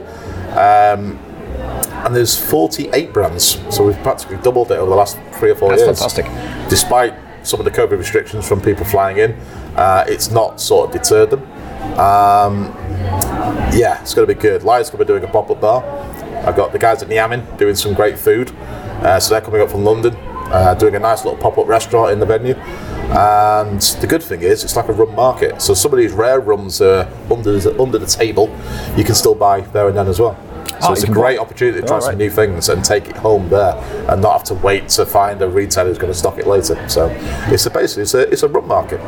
Um, 0.58 1.20
and 2.04 2.16
there's 2.16 2.36
48 2.36 3.14
brands, 3.14 3.60
so 3.70 3.86
we've 3.86 4.02
practically 4.02 4.38
doubled 4.38 4.72
it 4.72 4.80
over 4.80 4.90
the 4.90 4.96
last 4.96 5.20
three 5.34 5.52
or 5.52 5.56
four 5.56 5.70
That's 5.70 5.84
years. 5.84 6.00
fantastic. 6.00 6.26
Despite 6.68 7.14
some 7.46 7.60
of 7.60 7.66
the 7.66 7.70
COVID 7.70 8.00
restrictions 8.00 8.48
from 8.48 8.60
people 8.60 8.86
flying 8.86 9.18
in, 9.18 9.34
uh, 9.76 10.06
it's 10.08 10.32
not 10.32 10.60
sort 10.60 10.88
of 10.88 11.00
deterred 11.00 11.30
them. 11.30 11.44
Um, 12.00 12.74
yeah, 13.72 14.02
it's 14.02 14.16
going 14.16 14.28
to 14.28 14.34
be 14.34 14.42
good. 14.42 14.64
Liars 14.64 14.90
going 14.90 14.98
to 14.98 15.06
be 15.06 15.08
doing 15.08 15.30
a 15.30 15.32
pop-up 15.32 15.62
bar. 15.62 15.84
I've 16.44 16.56
got 16.56 16.72
the 16.72 16.80
guys 16.80 17.04
at 17.04 17.08
Niamin 17.08 17.56
doing 17.60 17.76
some 17.76 17.94
great 17.94 18.18
food, 18.18 18.50
uh, 19.04 19.20
so 19.20 19.32
they're 19.36 19.42
coming 19.42 19.62
up 19.62 19.70
from 19.70 19.84
London, 19.84 20.16
uh, 20.52 20.74
doing 20.74 20.96
a 20.96 21.00
nice 21.00 21.24
little 21.24 21.40
pop-up 21.40 21.68
restaurant 21.68 22.14
in 22.14 22.20
the 22.20 22.26
venue. 22.26 22.56
And 23.10 23.82
the 24.02 24.08
good 24.08 24.22
thing 24.24 24.42
is, 24.42 24.64
it's 24.64 24.76
like 24.76 24.90
a 24.90 24.94
rum 24.94 25.16
market. 25.16 25.62
So 25.62 25.74
some 25.74 25.92
of 25.94 25.98
these 25.98 26.12
rare 26.12 26.40
rums 26.40 26.82
are 26.82 27.08
under 27.32 27.58
the, 27.60 27.82
under 27.82 27.98
the 27.98 28.06
table. 28.06 28.50
You 28.98 29.04
can 29.04 29.16
still 29.16 29.36
buy 29.36 29.62
there 29.62 29.88
and 29.88 29.98
then 29.98 30.08
as 30.08 30.20
well. 30.20 30.36
So 30.82 30.90
Ah, 30.90 30.92
it's 30.92 31.04
a 31.04 31.08
great 31.08 31.38
buy- 31.38 31.42
opportunity 31.44 31.82
to 31.82 31.88
try 31.88 31.96
All 31.96 32.02
some 32.02 32.10
right. 32.10 32.18
new 32.18 32.30
things 32.30 32.70
and 32.70 32.84
take 32.84 33.08
it 33.10 33.16
home 33.16 33.50
there, 33.50 33.74
and 34.10 34.22
not 34.22 34.34
have 34.34 34.44
to 34.46 34.54
wait 34.56 34.90
to 34.90 35.06
find 35.06 35.42
a 35.42 35.48
retailer 35.48 35.88
who's 35.90 35.98
going 35.98 36.12
to 36.14 36.18
stock 36.20 36.38
it 36.38 36.46
later. 36.46 36.78
So 36.90 37.08
it's 37.48 37.66
a 37.66 37.70
basically 37.72 38.04
it's 38.04 38.14
a, 38.14 38.30
it's 38.32 38.44
a 38.44 38.48
rum 38.48 38.68
market. 38.68 39.00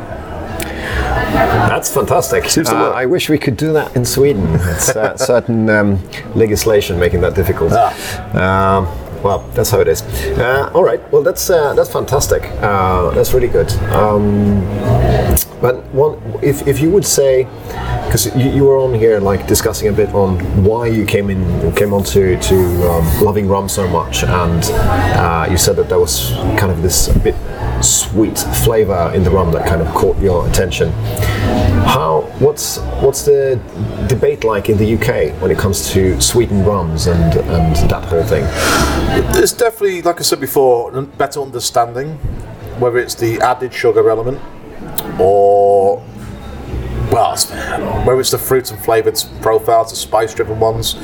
That's 1.32 1.92
fantastic. 1.92 2.44
Uh. 2.66 2.90
I 2.90 3.06
wish 3.06 3.28
we 3.28 3.38
could 3.38 3.56
do 3.56 3.72
that 3.74 3.94
in 3.94 4.04
Sweden. 4.04 4.44
It's 4.54 4.88
uh, 4.88 5.16
certain 5.32 5.68
um, 5.70 6.02
legislation 6.34 6.98
making 6.98 7.20
that 7.20 7.34
difficult. 7.34 7.72
Ah. 7.74 8.78
Um, 8.78 8.86
well, 9.22 9.40
that's 9.54 9.70
how 9.70 9.80
it 9.80 9.88
is. 9.88 10.02
Uh, 10.38 10.70
all 10.74 10.84
right. 10.84 11.00
Well, 11.12 11.22
that's 11.22 11.50
uh, 11.50 11.74
that's 11.74 11.90
fantastic. 11.90 12.42
Uh, 12.60 13.10
that's 13.10 13.32
really 13.32 13.48
good. 13.48 13.70
Um, 13.92 14.62
but 15.60 15.84
one, 15.92 16.18
if, 16.42 16.66
if 16.66 16.80
you 16.80 16.90
would 16.90 17.04
say, 17.04 17.44
because 18.06 18.34
you, 18.34 18.50
you 18.50 18.64
were 18.64 18.78
on 18.78 18.94
here 18.94 19.20
like 19.20 19.46
discussing 19.46 19.88
a 19.88 19.92
bit 19.92 20.08
on 20.14 20.38
why 20.64 20.86
you 20.86 21.04
came 21.04 21.30
in 21.30 21.74
came 21.74 21.92
on 21.92 22.02
to, 22.02 22.40
to 22.40 22.90
um, 22.90 23.22
loving 23.22 23.46
rum 23.46 23.68
so 23.68 23.86
much, 23.86 24.24
and 24.24 24.64
uh, 24.64 25.46
you 25.50 25.58
said 25.58 25.76
that 25.76 25.88
there 25.88 25.98
was 25.98 26.30
kind 26.58 26.72
of 26.72 26.82
this 26.82 27.08
bit 27.18 27.34
sweet 27.82 28.38
flavor 28.64 29.12
in 29.14 29.22
the 29.22 29.30
rum 29.30 29.52
that 29.52 29.66
kind 29.66 29.82
of 29.82 29.94
caught 29.94 30.18
your 30.18 30.48
attention. 30.48 30.90
How 31.86 32.22
what's 32.38 32.78
what's 33.02 33.24
the 33.24 33.60
debate 34.08 34.44
like 34.44 34.68
in 34.68 34.78
the 34.78 34.94
UK 34.94 35.40
when 35.42 35.50
it 35.50 35.58
comes 35.58 35.90
to 35.92 36.20
sweetened 36.20 36.66
rums 36.66 37.06
and 37.06 37.34
and 37.34 37.76
that 37.90 38.04
whole 38.04 38.24
thing? 38.24 38.44
There's 39.32 39.52
definitely, 39.52 40.02
like 40.02 40.20
I 40.20 40.22
said 40.22 40.40
before, 40.40 40.90
better 41.02 41.40
understanding 41.42 42.14
whether 42.78 42.98
it's 42.98 43.14
the 43.14 43.38
added 43.40 43.74
sugar 43.74 44.08
element 44.08 44.40
or 45.18 46.02
well, 47.10 47.36
whether 48.04 48.20
it's 48.20 48.30
the 48.30 48.38
fruit 48.38 48.70
and 48.70 48.78
flavoured 48.80 49.20
profiles, 49.40 49.90
the 49.90 49.96
spice-driven 49.96 50.60
ones, 50.60 50.94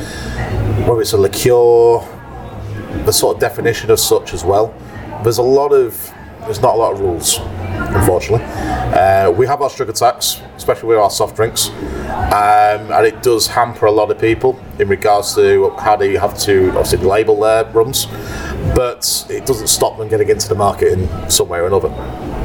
whether 0.87 1.01
it's 1.01 1.13
a 1.13 1.17
liqueur, 1.17 1.99
the 3.05 3.13
sort 3.13 3.37
of 3.37 3.41
definition 3.41 3.91
of 3.91 3.99
such 3.99 4.33
as 4.33 4.45
well. 4.45 4.75
There's 5.25 5.39
a 5.39 5.43
lot 5.43 5.73
of 5.73 6.13
there's 6.43 6.61
not 6.61 6.75
a 6.75 6.79
lot 6.79 6.93
of 6.93 7.01
rules. 7.01 7.41
unfortunately. 7.97 8.45
Uh, 8.47 9.31
we 9.31 9.47
have 9.47 9.63
our 9.63 9.71
sugar 9.71 9.93
tax, 9.93 10.41
especially 10.57 10.89
with 10.89 10.99
our 10.99 11.11
soft 11.11 11.37
drinks, 11.37 11.69
um, 11.69 12.93
and 12.93 13.07
it 13.07 13.23
does 13.23 13.47
hamper 13.47 13.87
a 13.87 13.91
lot 13.91 14.11
of 14.11 14.19
people 14.19 14.59
in 14.79 14.89
regards 14.89 15.35
to 15.35 15.71
how 15.79 15.97
they 15.97 16.15
have 16.15 16.39
to 16.39 16.69
obviously 16.69 16.99
label 16.99 17.41
their 17.41 17.65
rums, 17.73 18.07
but 18.75 19.27
it 19.29 19.47
doesn't 19.47 19.69
stop 19.69 19.99
them 19.99 20.09
getting 20.09 20.29
into 20.29 20.49
the 20.49 20.55
market 20.55 20.93
in 20.93 21.31
some 21.31 21.49
way 21.49 21.59
or 21.59 21.67
another. 21.67 21.89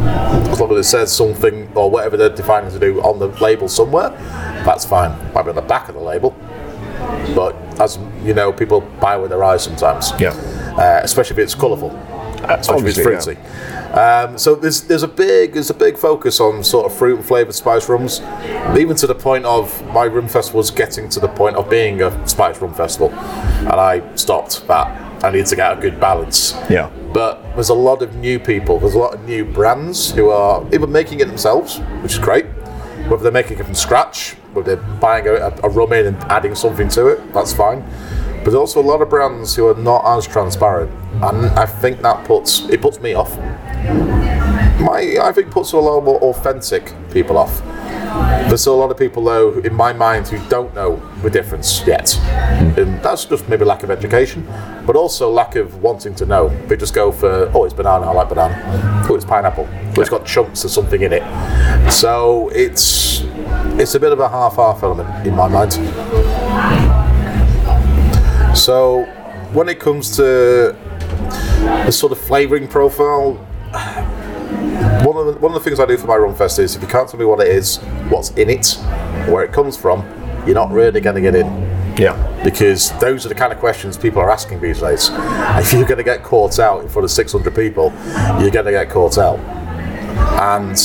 As 0.01 0.59
long 0.59 0.71
as 0.71 0.85
it 0.85 0.89
says 0.89 1.15
something 1.15 1.71
or 1.75 1.89
whatever 1.89 2.17
they're 2.17 2.29
defining 2.29 2.71
to 2.71 2.79
do 2.79 3.01
on 3.01 3.19
the 3.19 3.27
label 3.41 3.67
somewhere, 3.67 4.09
that's 4.65 4.85
fine. 4.85 5.11
Might 5.33 5.43
be 5.43 5.49
on 5.49 5.55
the 5.55 5.61
back 5.61 5.89
of 5.89 5.95
the 5.95 6.01
label, 6.01 6.35
but 7.35 7.55
as 7.79 7.97
you 8.23 8.33
know, 8.33 8.51
people 8.51 8.81
buy 8.99 9.17
with 9.17 9.29
their 9.29 9.43
eyes 9.43 9.63
sometimes. 9.63 10.11
Yeah. 10.19 10.31
Uh, 10.77 11.01
especially 11.03 11.35
if 11.35 11.39
it's 11.39 11.55
colourful. 11.55 11.89
Especially 11.89 12.53
if 12.53 12.59
it's 12.59 12.69
obviously, 12.69 13.03
fruity. 13.03 13.37
Um, 13.91 14.37
so 14.37 14.55
there's 14.55 14.81
there's 14.81 15.03
a 15.03 15.07
big 15.07 15.53
there's 15.53 15.69
a 15.69 15.73
big 15.73 15.97
focus 15.97 16.39
on 16.39 16.63
sort 16.63 16.85
of 16.85 16.97
fruit 16.97 17.17
and 17.17 17.25
flavoured 17.25 17.53
spice 17.53 17.89
rums, 17.89 18.21
even 18.77 18.95
to 18.95 19.05
the 19.05 19.15
point 19.15 19.45
of 19.45 19.85
my 19.87 20.05
rum 20.05 20.27
festival 20.29 20.59
was 20.59 20.71
getting 20.71 21.09
to 21.09 21.19
the 21.19 21.27
point 21.27 21.57
of 21.57 21.69
being 21.69 22.01
a 22.01 22.27
spice 22.27 22.59
rum 22.61 22.73
festival, 22.73 23.11
and 23.11 23.73
I 23.73 24.15
stopped 24.15 24.65
that. 24.67 25.10
I 25.23 25.31
need 25.31 25.45
to 25.45 25.55
get 25.55 25.77
a 25.77 25.81
good 25.81 25.99
balance. 25.99 26.53
Yeah. 26.69 26.89
But 27.13 27.55
there's 27.55 27.69
a 27.69 27.75
lot 27.75 28.01
of 28.01 28.15
new 28.15 28.39
people. 28.39 28.79
There's 28.79 28.95
a 28.95 28.99
lot 28.99 29.13
of 29.13 29.23
new 29.25 29.45
brands 29.45 30.11
who 30.11 30.29
are 30.29 30.63
either 30.73 30.87
making 30.87 31.19
it 31.19 31.27
themselves, 31.27 31.79
which 32.01 32.13
is 32.13 32.19
great, 32.19 32.45
whether 33.07 33.23
they're 33.23 33.31
making 33.31 33.59
it 33.59 33.65
from 33.65 33.75
scratch, 33.75 34.33
whether 34.53 34.75
they're 34.75 34.99
buying 34.99 35.27
a, 35.27 35.53
a 35.63 35.69
rum 35.69 35.93
in 35.93 36.07
and 36.07 36.17
adding 36.23 36.55
something 36.55 36.87
to 36.89 37.07
it, 37.07 37.33
that's 37.33 37.53
fine. 37.53 37.81
But 38.43 38.45
there's 38.45 38.55
also 38.55 38.81
a 38.81 38.87
lot 38.87 39.01
of 39.01 39.09
brands 39.09 39.55
who 39.55 39.67
are 39.67 39.75
not 39.75 40.03
as 40.17 40.25
transparent, 40.25 40.91
and 41.21 41.45
I 41.51 41.67
think 41.67 42.01
that 42.01 42.25
puts 42.25 42.61
it 42.69 42.81
puts 42.81 42.99
me 42.99 43.13
off. 43.13 43.37
My 44.81 45.17
I 45.21 45.31
think 45.31 45.51
puts 45.51 45.73
a 45.73 45.77
lot 45.77 46.01
more 46.01 46.19
authentic 46.21 46.91
people 47.11 47.37
off. 47.37 47.61
There's 48.47 48.61
still 48.61 48.75
a 48.75 48.81
lot 48.81 48.91
of 48.91 48.97
people 48.97 49.23
though, 49.23 49.59
in 49.59 49.73
my 49.73 49.93
mind, 49.93 50.27
who 50.27 50.37
don't 50.49 50.73
know 50.75 51.01
the 51.21 51.29
difference 51.29 51.85
yet, 51.87 52.05
mm. 52.05 52.77
and 52.77 53.01
that's 53.01 53.25
just 53.25 53.47
maybe 53.47 53.63
lack 53.63 53.83
of 53.83 53.91
education, 53.91 54.45
but 54.85 54.95
also 54.95 55.29
lack 55.29 55.55
of 55.55 55.81
wanting 55.81 56.13
to 56.15 56.25
know. 56.25 56.49
They 56.67 56.75
just 56.75 56.93
go 56.93 57.11
for 57.11 57.49
oh, 57.53 57.63
it's 57.63 57.73
banana, 57.73 58.07
I 58.07 58.13
like 58.13 58.29
banana. 58.29 59.05
Oh, 59.09 59.15
it's 59.15 59.25
pineapple. 59.25 59.67
Oh, 59.71 60.01
it's 60.01 60.09
got 60.09 60.25
chunks 60.25 60.63
of 60.63 60.71
something 60.71 61.01
in 61.01 61.13
it. 61.13 61.23
So 61.91 62.49
it's 62.49 63.21
it's 63.79 63.95
a 63.95 63.99
bit 63.99 64.11
of 64.11 64.19
a 64.19 64.27
half-half 64.27 64.83
element 64.83 65.25
in 65.25 65.35
my 65.35 65.47
mind. 65.47 65.73
So 68.57 69.05
when 69.53 69.69
it 69.69 69.79
comes 69.79 70.15
to 70.17 70.75
the 71.85 71.91
sort 71.91 72.11
of 72.11 72.19
flavouring 72.19 72.67
profile, 72.67 73.37
one 75.03 75.17
of 75.17 75.25
the 75.33 75.39
one 75.39 75.53
of 75.53 75.63
the 75.63 75.69
things 75.69 75.79
I 75.79 75.85
do 75.85 75.97
for 75.97 76.07
my 76.07 76.15
rum 76.15 76.35
fest 76.35 76.59
is 76.59 76.75
if 76.75 76.81
you 76.81 76.87
can't 76.87 77.09
tell 77.09 77.19
me 77.19 77.25
what 77.25 77.39
it 77.39 77.47
is, 77.47 77.77
what's 78.09 78.31
in 78.31 78.49
it, 78.49 78.73
where 79.29 79.43
it 79.43 79.51
comes 79.51 79.77
from, 79.77 80.05
you're 80.45 80.55
not 80.55 80.71
really 80.71 80.99
going 81.01 81.15
to 81.15 81.21
get 81.21 81.35
in 81.35 81.47
Yeah. 81.97 82.15
because 82.43 82.91
those 82.99 83.25
are 83.25 83.29
the 83.29 83.35
kind 83.35 83.51
of 83.53 83.59
questions 83.59 83.97
people 83.97 84.21
are 84.21 84.31
asking 84.31 84.59
these 84.61 84.79
days. 84.79 85.09
If 85.11 85.71
you're 85.73 85.85
going 85.85 85.97
to 85.97 86.03
get 86.03 86.23
caught 86.23 86.59
out 86.59 86.81
in 86.81 86.89
front 86.89 87.03
of 87.05 87.11
600 87.11 87.53
people, 87.55 87.93
you're 88.39 88.49
going 88.51 88.65
to 88.65 88.71
get 88.71 88.89
caught 88.89 89.17
out. 89.17 89.39
And 90.39 90.77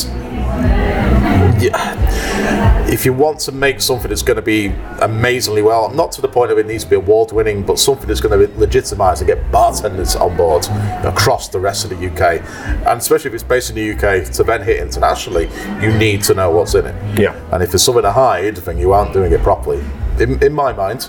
yeah, 1.59 2.89
if 2.89 3.05
you 3.05 3.13
want 3.13 3.41
to 3.41 3.53
make 3.53 3.81
something 3.81 4.09
that's 4.09 4.23
going 4.23 4.37
to 4.37 4.43
be 4.43 4.69
amazingly 5.01 5.63
well, 5.63 5.91
not 5.91 6.13
to 6.13 6.21
the 6.21 6.29
point 6.29 6.51
of 6.51 6.59
it 6.59 6.67
needs 6.67 6.85
to 6.85 6.91
be 6.91 6.97
award 6.97 7.33
winning, 7.33 7.65
but 7.65 7.79
something 7.79 8.07
that's 8.07 8.21
going 8.21 8.39
to 8.39 8.53
legitimise 8.55 9.19
and 9.19 9.27
get 9.27 9.51
bartenders 9.51 10.17
on 10.17 10.37
board 10.37 10.67
across 11.05 11.49
the 11.49 11.59
rest 11.59 11.85
of 11.85 11.91
the 11.91 12.07
UK, 12.07 12.43
and 12.87 13.01
especially 13.01 13.29
if 13.29 13.35
it's 13.35 13.43
based 13.43 13.71
in 13.71 13.77
the 13.77 13.93
UK, 13.93 14.31
to 14.33 14.43
then 14.43 14.63
hit 14.63 14.81
internationally, 14.81 15.49
you 15.81 15.93
need 15.97 16.23
to 16.23 16.35
know 16.35 16.51
what's 16.51 16.75
in 16.75 16.87
it. 16.87 17.19
Yeah. 17.19 17.35
And 17.53 17.63
if 17.63 17.71
there's 17.71 17.83
something 17.83 18.03
to 18.03 18.13
hide, 18.13 18.57
then 18.57 18.79
you 18.79 18.93
aren't 18.93 19.13
doing 19.13 19.33
it 19.33 19.41
properly, 19.41 19.85
in, 20.21 20.43
in 20.43 20.53
my 20.53 20.73
mind. 20.73 21.09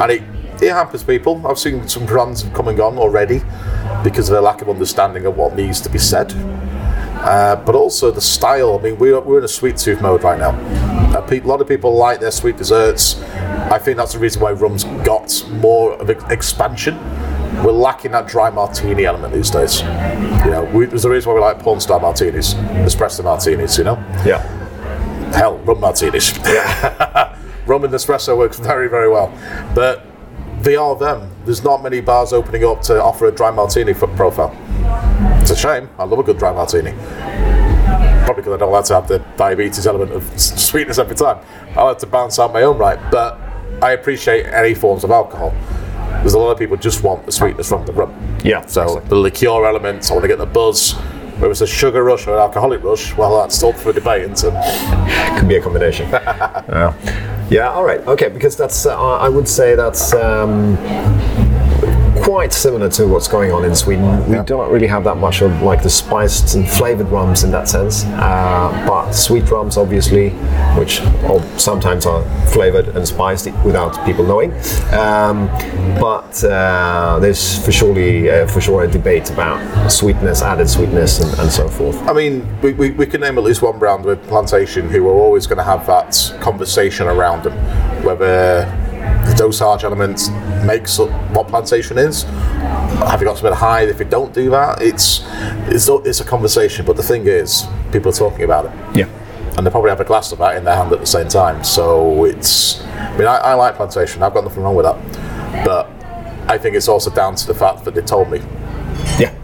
And 0.00 0.10
it, 0.10 0.22
it 0.62 0.72
hampers 0.72 1.02
people. 1.02 1.46
I've 1.46 1.58
seen 1.58 1.88
some 1.88 2.04
brands 2.04 2.42
have 2.42 2.52
come 2.52 2.68
and 2.68 2.76
gone 2.76 2.98
already 2.98 3.42
because 4.02 4.28
of 4.28 4.32
their 4.32 4.42
lack 4.42 4.62
of 4.62 4.68
understanding 4.68 5.26
of 5.26 5.36
what 5.36 5.56
needs 5.56 5.80
to 5.82 5.88
be 5.88 5.98
said. 5.98 6.32
Uh, 7.20 7.56
but 7.56 7.74
also 7.74 8.10
the 8.10 8.20
style. 8.20 8.78
I 8.78 8.82
mean, 8.82 8.98
we're, 8.98 9.20
we're 9.20 9.38
in 9.38 9.44
a 9.44 9.48
sweet 9.48 9.76
tooth 9.76 10.00
mode 10.00 10.22
right 10.22 10.38
now. 10.38 10.50
Uh, 11.16 11.20
pe- 11.22 11.40
a 11.40 11.44
lot 11.46 11.60
of 11.60 11.68
people 11.68 11.94
like 11.94 12.20
their 12.20 12.30
sweet 12.30 12.56
desserts. 12.56 13.20
I 13.70 13.78
think 13.78 13.96
that's 13.96 14.12
the 14.12 14.18
reason 14.18 14.40
why 14.40 14.52
rum's 14.52 14.84
got 15.04 15.44
more 15.50 15.94
of 15.94 16.08
an 16.10 16.18
expansion. 16.30 16.96
We're 17.64 17.72
lacking 17.72 18.12
that 18.12 18.28
dry 18.28 18.50
martini 18.50 19.04
element 19.04 19.34
these 19.34 19.50
days. 19.50 19.80
You 19.80 20.50
know, 20.52 20.70
we, 20.72 20.86
there's 20.86 21.04
a 21.04 21.10
reason 21.10 21.28
why 21.30 21.34
we 21.34 21.40
like 21.40 21.58
porn 21.58 21.80
star 21.80 21.98
martinis, 21.98 22.54
espresso 22.54 23.24
martinis. 23.24 23.76
You 23.78 23.84
know, 23.84 23.94
Yeah. 24.24 24.40
hell, 25.32 25.58
rum 25.58 25.80
martinis. 25.80 26.36
Yeah. 26.46 27.36
rum 27.66 27.84
and 27.84 27.92
espresso 27.92 28.36
works 28.38 28.58
very, 28.58 28.88
very 28.88 29.10
well. 29.10 29.32
But 29.74 30.06
they 30.62 30.76
are 30.76 30.94
them. 30.96 31.30
There's 31.44 31.64
not 31.64 31.82
many 31.82 32.00
bars 32.00 32.32
opening 32.32 32.64
up 32.64 32.80
to 32.82 33.02
offer 33.02 33.26
a 33.26 33.32
dry 33.32 33.50
martini 33.50 33.92
for 33.92 34.06
profile. 34.08 34.56
It's 35.50 35.58
a 35.58 35.62
shame. 35.62 35.88
I 35.98 36.04
love 36.04 36.18
a 36.18 36.22
good 36.22 36.36
dry 36.36 36.52
martini. 36.52 36.90
Probably 38.26 38.42
because 38.42 38.52
I 38.52 38.56
don't 38.58 38.70
like 38.70 38.84
to 38.84 38.94
have 38.96 39.08
the 39.08 39.20
diabetes 39.38 39.86
element 39.86 40.12
of 40.12 40.22
sweetness 40.38 40.98
every 40.98 41.16
time. 41.16 41.38
I 41.74 41.84
like 41.84 41.98
to 42.00 42.06
balance 42.06 42.38
out 42.38 42.52
my 42.52 42.64
own 42.64 42.76
right. 42.76 42.98
But 43.10 43.40
I 43.80 43.92
appreciate 43.92 44.44
any 44.44 44.74
forms 44.74 45.04
of 45.04 45.10
alcohol. 45.10 45.54
There's 46.20 46.34
a 46.34 46.38
lot 46.38 46.50
of 46.50 46.58
people 46.58 46.76
just 46.76 47.02
want 47.02 47.24
the 47.24 47.32
sweetness 47.32 47.70
from 47.70 47.86
the 47.86 47.94
rum. 47.94 48.12
Yeah, 48.44 48.60
So 48.66 48.82
exactly. 48.82 49.08
the 49.08 49.14
liqueur 49.16 49.64
elements, 49.64 50.10
I 50.10 50.14
want 50.14 50.24
to 50.24 50.28
get 50.28 50.36
the 50.36 50.44
buzz. 50.44 50.92
Whether 51.38 51.52
it's 51.52 51.62
a 51.62 51.66
sugar 51.66 52.04
rush 52.04 52.26
or 52.26 52.34
an 52.34 52.40
alcoholic 52.40 52.82
rush, 52.82 53.16
well, 53.16 53.40
that's 53.40 53.56
still 53.56 53.72
for 53.72 53.90
debate, 53.94 54.30
isn't 54.30 54.54
it? 54.54 55.38
could 55.38 55.48
be 55.48 55.56
a 55.56 55.62
combination. 55.62 56.10
yeah. 56.10 57.46
Yeah. 57.48 57.70
All 57.70 57.84
right. 57.84 58.00
Okay. 58.06 58.28
Because 58.28 58.54
that's 58.54 58.84
uh, 58.84 59.00
I 59.00 59.30
would 59.30 59.48
say 59.48 59.74
that's 59.76 60.12
um, 60.12 60.76
quite 62.28 62.52
similar 62.52 62.90
to 62.90 63.06
what's 63.06 63.26
going 63.26 63.50
on 63.50 63.64
in 63.64 63.74
Sweden. 63.74 64.04
We 64.28 64.36
don't 64.42 64.70
really 64.70 64.86
have 64.86 65.02
that 65.04 65.16
much 65.16 65.40
of 65.40 65.62
like 65.62 65.82
the 65.82 65.88
spiced 65.88 66.56
and 66.56 66.68
flavored 66.68 67.08
rums 67.08 67.42
in 67.42 67.50
that 67.52 67.70
sense, 67.70 68.04
uh, 68.04 68.84
but 68.86 69.12
sweet 69.12 69.50
rums 69.50 69.78
obviously, 69.78 70.28
which 70.76 71.00
sometimes 71.56 72.04
are 72.04 72.22
flavored 72.48 72.88
and 72.88 73.08
spiced 73.08 73.46
without 73.64 74.04
people 74.04 74.26
knowing. 74.26 74.52
Um, 74.92 75.46
but 75.98 76.44
uh, 76.44 77.18
there's 77.18 77.64
for 77.64 77.72
surely 77.72 78.28
uh, 78.28 78.46
for 78.46 78.60
sure 78.60 78.84
a 78.84 78.88
debate 78.88 79.30
about 79.30 79.88
sweetness, 79.90 80.42
added 80.42 80.68
sweetness, 80.68 81.20
and, 81.20 81.40
and 81.40 81.50
so 81.50 81.66
forth. 81.66 81.96
I 82.02 82.12
mean, 82.12 82.46
we, 82.60 82.74
we, 82.74 82.90
we 82.90 83.06
can 83.06 83.22
name 83.22 83.38
at 83.38 83.44
least 83.44 83.62
one 83.62 83.78
brand 83.78 84.04
with 84.04 84.22
Plantation 84.24 84.90
who 84.90 85.08
are 85.08 85.14
always 85.14 85.46
going 85.46 85.56
to 85.56 85.64
have 85.64 85.86
that 85.86 86.36
conversation 86.42 87.06
around 87.06 87.44
them, 87.44 87.56
whether 88.04 88.66
the 89.24 89.34
dosage 89.34 89.84
element 89.84 90.28
makes 90.64 90.98
up 90.98 91.10
what 91.32 91.48
Plantation 91.48 91.98
is. 91.98 92.24
Have 92.24 93.20
you 93.20 93.26
got 93.26 93.36
something 93.36 93.52
to 93.52 93.54
hide 93.54 93.88
If 93.88 93.98
you 94.00 94.04
don't 94.06 94.32
do 94.34 94.50
that, 94.50 94.82
it's 94.82 95.22
it's 95.68 95.88
a- 95.88 96.02
it's 96.04 96.20
a 96.20 96.24
conversation. 96.24 96.84
But 96.86 96.96
the 96.96 97.02
thing 97.02 97.26
is, 97.26 97.66
people 97.92 98.10
are 98.10 98.14
talking 98.14 98.44
about 98.44 98.66
it. 98.66 98.72
Yeah. 98.96 99.06
and 99.56 99.66
they 99.66 99.70
probably 99.70 99.90
have 99.90 100.00
a 100.00 100.04
glass 100.04 100.30
of 100.32 100.38
that 100.38 100.56
in 100.56 100.62
their 100.64 100.76
hand 100.76 100.92
at 100.92 101.00
the 101.00 101.06
same 101.06 101.26
time. 101.28 101.64
So 101.64 102.24
it's, 102.24 102.80
I 102.84 103.16
mean, 103.18 103.26
I, 103.26 103.38
I 103.38 103.54
like 103.54 103.74
plantation. 103.74 104.22
I've 104.22 104.32
got 104.34 104.44
nothing 104.44 104.62
wrong 104.62 104.76
with 104.76 104.86
that, 104.86 105.64
but 105.64 105.90
I 106.48 106.56
think 106.58 106.76
it's 106.76 106.86
also 106.88 107.10
down 107.10 107.34
to 107.34 107.46
the 107.46 107.54
fact 107.54 107.84
that 107.84 107.94
they 107.96 108.02
told 108.02 108.30
me. 108.30 108.38
Yeah. 109.18 109.34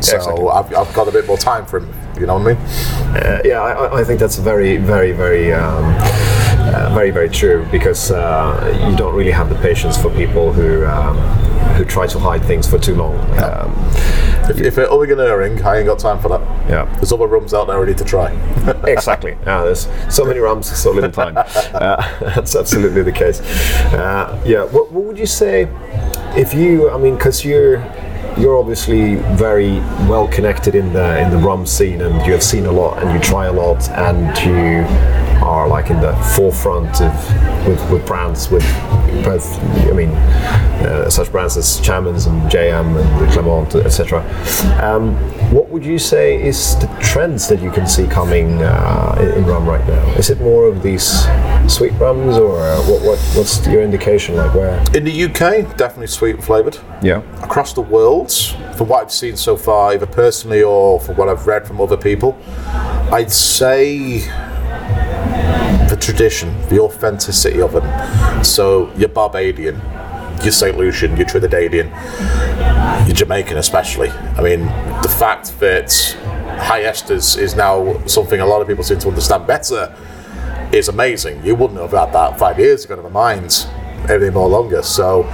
So 0.00 0.16
exactly. 0.16 0.46
I've, 0.48 0.72
I've 0.76 0.94
got 0.94 1.08
a 1.08 1.10
bit 1.12 1.26
more 1.26 1.36
time 1.38 1.66
for 1.66 1.78
him. 1.78 1.92
You 2.20 2.26
know 2.26 2.38
what 2.38 2.42
I 2.42 2.54
mean? 2.54 3.16
Uh, 3.16 3.40
yeah, 3.44 3.60
I, 3.62 3.72
I- 3.72 4.00
I 4.00 4.04
think 4.04 4.20
that's 4.20 4.38
a 4.38 4.42
very, 4.42 4.76
very, 4.76 5.10
very, 5.10 5.52
um, 5.52 5.84
uh, 6.64 6.90
very, 6.94 7.10
very 7.10 7.28
true 7.28 7.66
because 7.70 8.10
uh, 8.10 8.88
you 8.90 8.96
don't 8.96 9.14
really 9.14 9.30
have 9.32 9.48
the 9.48 9.56
patience 9.56 9.96
for 10.00 10.10
people 10.10 10.52
who 10.52 10.84
um, 10.86 11.16
who 11.76 11.84
try 11.84 12.06
to 12.06 12.18
hide 12.18 12.42
things 12.44 12.66
for 12.68 12.78
too 12.78 12.94
long. 12.94 13.14
Um, 13.42 13.72
If, 14.50 14.60
if 14.60 14.74
they're 14.74 14.88
umming 14.88 15.12
and 15.12 15.20
erring, 15.22 15.62
I 15.64 15.78
ain't 15.78 15.86
got 15.86 15.98
time 15.98 16.18
for 16.20 16.28
that. 16.28 16.40
yeah, 16.68 16.84
There's 16.96 17.12
other 17.12 17.26
rums 17.26 17.54
out 17.54 17.66
there 17.66 17.80
ready 17.80 17.94
to 17.94 18.04
try. 18.04 18.30
exactly. 18.86 19.36
Yeah, 19.46 19.64
there's 19.64 19.88
so 20.10 20.24
many 20.26 20.38
rums, 20.38 20.66
so 20.70 20.90
little 20.92 21.10
time. 21.10 21.36
Uh, 21.74 21.96
that's 22.34 22.54
absolutely 22.54 23.02
the 23.02 23.12
case. 23.12 23.40
Uh, 23.92 24.40
yeah, 24.46 24.64
what, 24.64 24.92
what 24.92 25.04
would 25.04 25.18
you 25.18 25.26
say 25.26 25.66
if 26.36 26.52
you? 26.54 26.90
I 26.90 26.98
mean, 26.98 27.14
because 27.16 27.44
you're 27.44 27.78
you're 28.38 28.56
obviously 28.58 29.16
very 29.36 29.78
well 30.08 30.28
connected 30.28 30.74
in 30.74 30.92
the 30.92 31.18
in 31.22 31.30
the 31.30 31.38
rum 31.38 31.66
scene, 31.66 32.00
and 32.02 32.14
you 32.26 32.32
have 32.32 32.42
seen 32.42 32.66
a 32.66 32.72
lot, 32.72 33.02
and 33.02 33.12
you 33.14 33.20
try 33.20 33.46
a 33.46 33.52
lot, 33.52 33.88
and 33.90 34.36
you 34.46 34.84
are 35.44 35.68
like 35.68 35.90
in 35.90 36.00
the 36.00 36.14
forefront 36.36 37.00
of 37.00 37.12
with, 37.66 37.90
with 37.90 38.06
brands 38.06 38.50
with 38.50 38.64
both. 39.24 39.58
I 39.88 39.92
mean, 39.92 40.10
uh, 40.10 41.08
such 41.08 41.30
brands 41.30 41.56
as 41.56 41.80
Chairman's 41.80 42.26
and 42.26 42.50
JM 42.50 43.00
and 43.00 43.32
Clement, 43.32 43.74
etc. 43.76 44.22
Um, 44.82 45.14
what 45.52 45.68
would 45.68 45.84
you 45.84 45.98
say 45.98 46.42
is 46.42 46.76
the 46.78 46.86
trends 47.00 47.48
that 47.48 47.60
you 47.60 47.70
can 47.70 47.86
see 47.86 48.06
coming 48.06 48.62
uh, 48.62 49.16
in, 49.20 49.42
in 49.42 49.46
rum 49.46 49.66
right 49.66 49.86
now? 49.86 50.04
Is 50.14 50.30
it 50.30 50.40
more 50.40 50.66
of 50.66 50.82
these 50.82 51.26
sweet 51.68 51.92
rums, 51.92 52.36
or 52.36 52.60
uh, 52.60 52.78
what, 52.82 53.02
what? 53.02 53.18
What's 53.34 53.66
your 53.66 53.82
indication? 53.82 54.36
Like 54.36 54.54
where? 54.54 54.78
In 54.94 55.04
the 55.04 55.24
UK, 55.24 55.76
definitely 55.76 56.08
sweet 56.08 56.36
and 56.36 56.44
flavoured. 56.44 56.78
Yeah. 57.02 57.22
Across 57.42 57.74
the 57.74 57.82
world, 57.82 58.32
from 58.76 58.88
what 58.88 59.02
I've 59.02 59.12
seen 59.12 59.36
so 59.36 59.56
far, 59.56 59.92
either 59.92 60.06
personally 60.06 60.62
or 60.62 61.00
from 61.00 61.16
what 61.16 61.28
I've 61.28 61.46
read 61.46 61.66
from 61.66 61.80
other 61.80 61.96
people, 61.96 62.36
I'd 63.12 63.30
say 63.30 64.20
the 65.88 65.96
tradition, 66.00 66.48
the 66.68 66.80
authenticity 66.80 67.60
of 67.60 67.72
them. 67.72 68.44
So 68.44 68.92
you're 68.96 69.08
Barbadian, 69.08 69.80
you're 70.42 70.52
St. 70.52 70.76
Lucian, 70.76 71.16
you're 71.16 71.26
Trinidadian, 71.26 71.88
you're 73.06 73.16
Jamaican 73.16 73.58
especially. 73.58 74.10
I 74.10 74.42
mean, 74.42 74.66
the 75.02 75.14
fact 75.18 75.58
that 75.60 75.92
high 76.58 76.82
esters 76.82 77.38
is 77.38 77.54
now 77.54 78.04
something 78.06 78.40
a 78.40 78.46
lot 78.46 78.62
of 78.62 78.68
people 78.68 78.84
seem 78.84 78.98
to 79.00 79.08
understand 79.08 79.46
better 79.46 79.94
is 80.72 80.88
amazing. 80.88 81.44
You 81.44 81.54
wouldn't 81.54 81.80
have 81.80 81.92
had 81.92 82.12
that 82.12 82.38
five 82.38 82.58
years 82.58 82.84
ago, 82.84 82.94
in 82.94 82.98
never 82.98 83.10
mind 83.10 83.66
anything 84.08 84.34
more 84.34 84.48
longer. 84.48 84.82
So, 84.82 85.24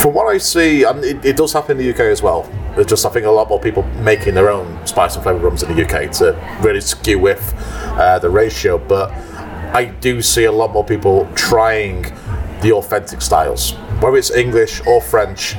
from 0.00 0.14
what 0.14 0.26
I 0.26 0.38
see, 0.38 0.84
and 0.84 1.04
it, 1.04 1.24
it 1.24 1.36
does 1.36 1.52
happen 1.52 1.78
in 1.78 1.86
the 1.86 1.92
UK 1.92 2.00
as 2.00 2.22
well. 2.22 2.50
There's 2.74 2.86
just 2.86 3.06
I 3.06 3.10
think 3.10 3.26
a 3.26 3.30
lot 3.30 3.48
more 3.48 3.60
people 3.60 3.82
making 4.00 4.34
their 4.34 4.50
own 4.50 4.84
spice 4.86 5.14
and 5.14 5.22
flavour 5.22 5.38
rums 5.38 5.62
in 5.62 5.74
the 5.74 5.84
UK 5.84 6.10
to 6.12 6.58
really 6.60 6.80
skew 6.80 7.18
with 7.18 7.54
uh, 7.94 8.18
the 8.18 8.30
ratio. 8.30 8.78
But 8.78 9.10
I 9.74 9.86
do 10.00 10.22
see 10.22 10.44
a 10.44 10.52
lot 10.52 10.72
more 10.72 10.84
people 10.84 11.28
trying 11.34 12.02
the 12.62 12.72
authentic 12.72 13.20
styles, 13.20 13.72
whether 14.00 14.16
it's 14.16 14.30
English 14.30 14.80
or 14.86 15.00
French. 15.00 15.56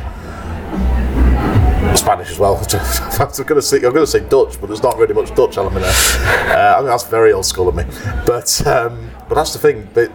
Spanish 1.96 2.30
as 2.30 2.40
well. 2.40 2.58
I'm 2.58 3.32
going 3.46 3.56
to 3.56 3.62
say 3.62 3.78
I'm 3.78 3.94
going 3.94 3.96
to 3.96 4.08
say 4.08 4.20
Dutch, 4.20 4.60
but 4.60 4.68
there's 4.68 4.84
not 4.84 4.98
really 4.98 5.14
much 5.14 5.34
Dutch 5.34 5.58
element 5.58 5.86
there. 5.86 6.56
Uh, 6.58 6.76
I 6.76 6.78
mean, 6.80 6.88
that's 6.88 7.06
very 7.06 7.32
old 7.32 7.46
school 7.46 7.70
of 7.70 7.76
me. 7.76 7.84
But 8.26 8.66
um, 8.68 9.12
but 9.30 9.36
that's 9.36 9.54
the 9.54 9.60
thing. 9.60 9.88
But 9.94 10.12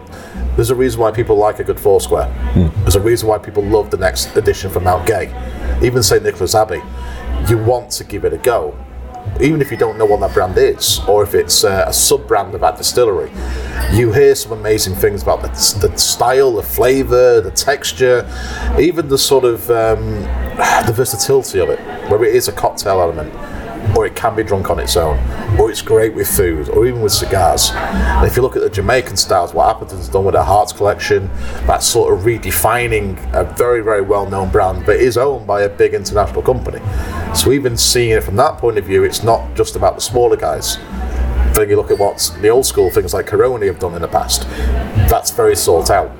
there's 0.56 0.70
a 0.70 0.74
reason 0.74 1.00
why 1.00 1.10
people 1.10 1.36
like 1.36 1.58
a 1.58 1.64
good 1.64 1.80
Foursquare. 1.80 2.30
There's 2.80 2.96
a 2.96 3.00
reason 3.00 3.28
why 3.28 3.38
people 3.38 3.62
love 3.62 3.90
the 3.90 3.96
next 3.96 4.36
edition 4.36 4.70
from 4.70 4.84
Mount 4.84 5.06
Gay. 5.06 5.32
Even 5.82 6.02
St 6.02 6.22
Nicholas 6.22 6.54
Abbey, 6.54 6.82
you 7.48 7.56
want 7.56 7.90
to 7.92 8.04
give 8.04 8.24
it 8.24 8.32
a 8.32 8.38
go. 8.38 8.76
Even 9.40 9.62
if 9.62 9.70
you 9.70 9.76
don't 9.76 9.96
know 9.96 10.04
what 10.04 10.20
that 10.20 10.34
brand 10.34 10.58
is, 10.58 11.00
or 11.08 11.22
if 11.22 11.34
it's 11.34 11.64
uh, 11.64 11.84
a 11.86 11.92
sub 11.92 12.26
brand 12.28 12.54
of 12.54 12.60
that 12.60 12.76
distillery, 12.76 13.30
you 13.92 14.12
hear 14.12 14.34
some 14.34 14.52
amazing 14.52 14.94
things 14.94 15.22
about 15.22 15.40
the, 15.40 15.48
the 15.48 15.96
style, 15.96 16.52
the 16.52 16.62
flavour, 16.62 17.40
the 17.40 17.50
texture, 17.50 18.28
even 18.78 19.08
the 19.08 19.18
sort 19.18 19.44
of 19.44 19.70
um, 19.70 20.20
the 20.86 20.92
versatility 20.94 21.58
of 21.58 21.70
it, 21.70 21.80
where 22.10 22.22
it 22.24 22.34
is 22.34 22.48
a 22.48 22.52
cocktail 22.52 23.00
element, 23.00 23.32
or 23.96 24.06
it 24.06 24.14
can 24.14 24.36
be 24.36 24.42
drunk 24.42 24.70
on 24.70 24.78
its 24.78 24.96
own, 24.96 25.18
or 25.58 25.70
it's 25.70 25.82
great 25.82 26.14
with 26.14 26.28
food, 26.28 26.68
or 26.70 26.86
even 26.86 27.00
with 27.00 27.12
cigars. 27.12 27.70
And 27.72 28.26
if 28.26 28.36
you 28.36 28.42
look 28.42 28.56
at 28.56 28.62
the 28.62 28.70
Jamaican 28.70 29.16
styles, 29.16 29.52
what 29.52 29.74
Appleton's 29.74 30.08
done 30.08 30.24
with 30.24 30.34
their 30.34 30.44
Hearts 30.44 30.72
collection, 30.72 31.28
that's 31.66 31.86
sort 31.86 32.12
of 32.12 32.24
redefining 32.24 33.18
a 33.34 33.44
very, 33.44 33.82
very 33.82 34.02
well 34.02 34.28
known 34.28 34.50
brand 34.50 34.86
that 34.86 34.96
is 34.96 35.16
owned 35.16 35.46
by 35.46 35.62
a 35.62 35.68
big 35.68 35.94
international 35.94 36.42
company. 36.42 36.80
So, 37.34 37.52
even 37.52 37.76
seeing 37.76 38.10
it 38.10 38.22
from 38.22 38.36
that 38.36 38.58
point 38.58 38.78
of 38.78 38.84
view, 38.84 39.04
it's 39.04 39.22
not 39.22 39.54
just 39.54 39.76
about 39.76 39.94
the 39.94 40.00
smaller 40.00 40.36
guys. 40.36 40.76
Then 41.54 41.68
you 41.68 41.76
look 41.76 41.90
at 41.90 41.98
what 41.98 42.32
the 42.40 42.48
old 42.48 42.66
school 42.66 42.90
things 42.90 43.12
like 43.12 43.26
Caroni 43.26 43.66
have 43.66 43.78
done 43.78 43.94
in 43.94 44.02
the 44.02 44.08
past, 44.08 44.42
that's 45.08 45.30
very 45.30 45.56
sought 45.56 45.90
out. 45.90 46.10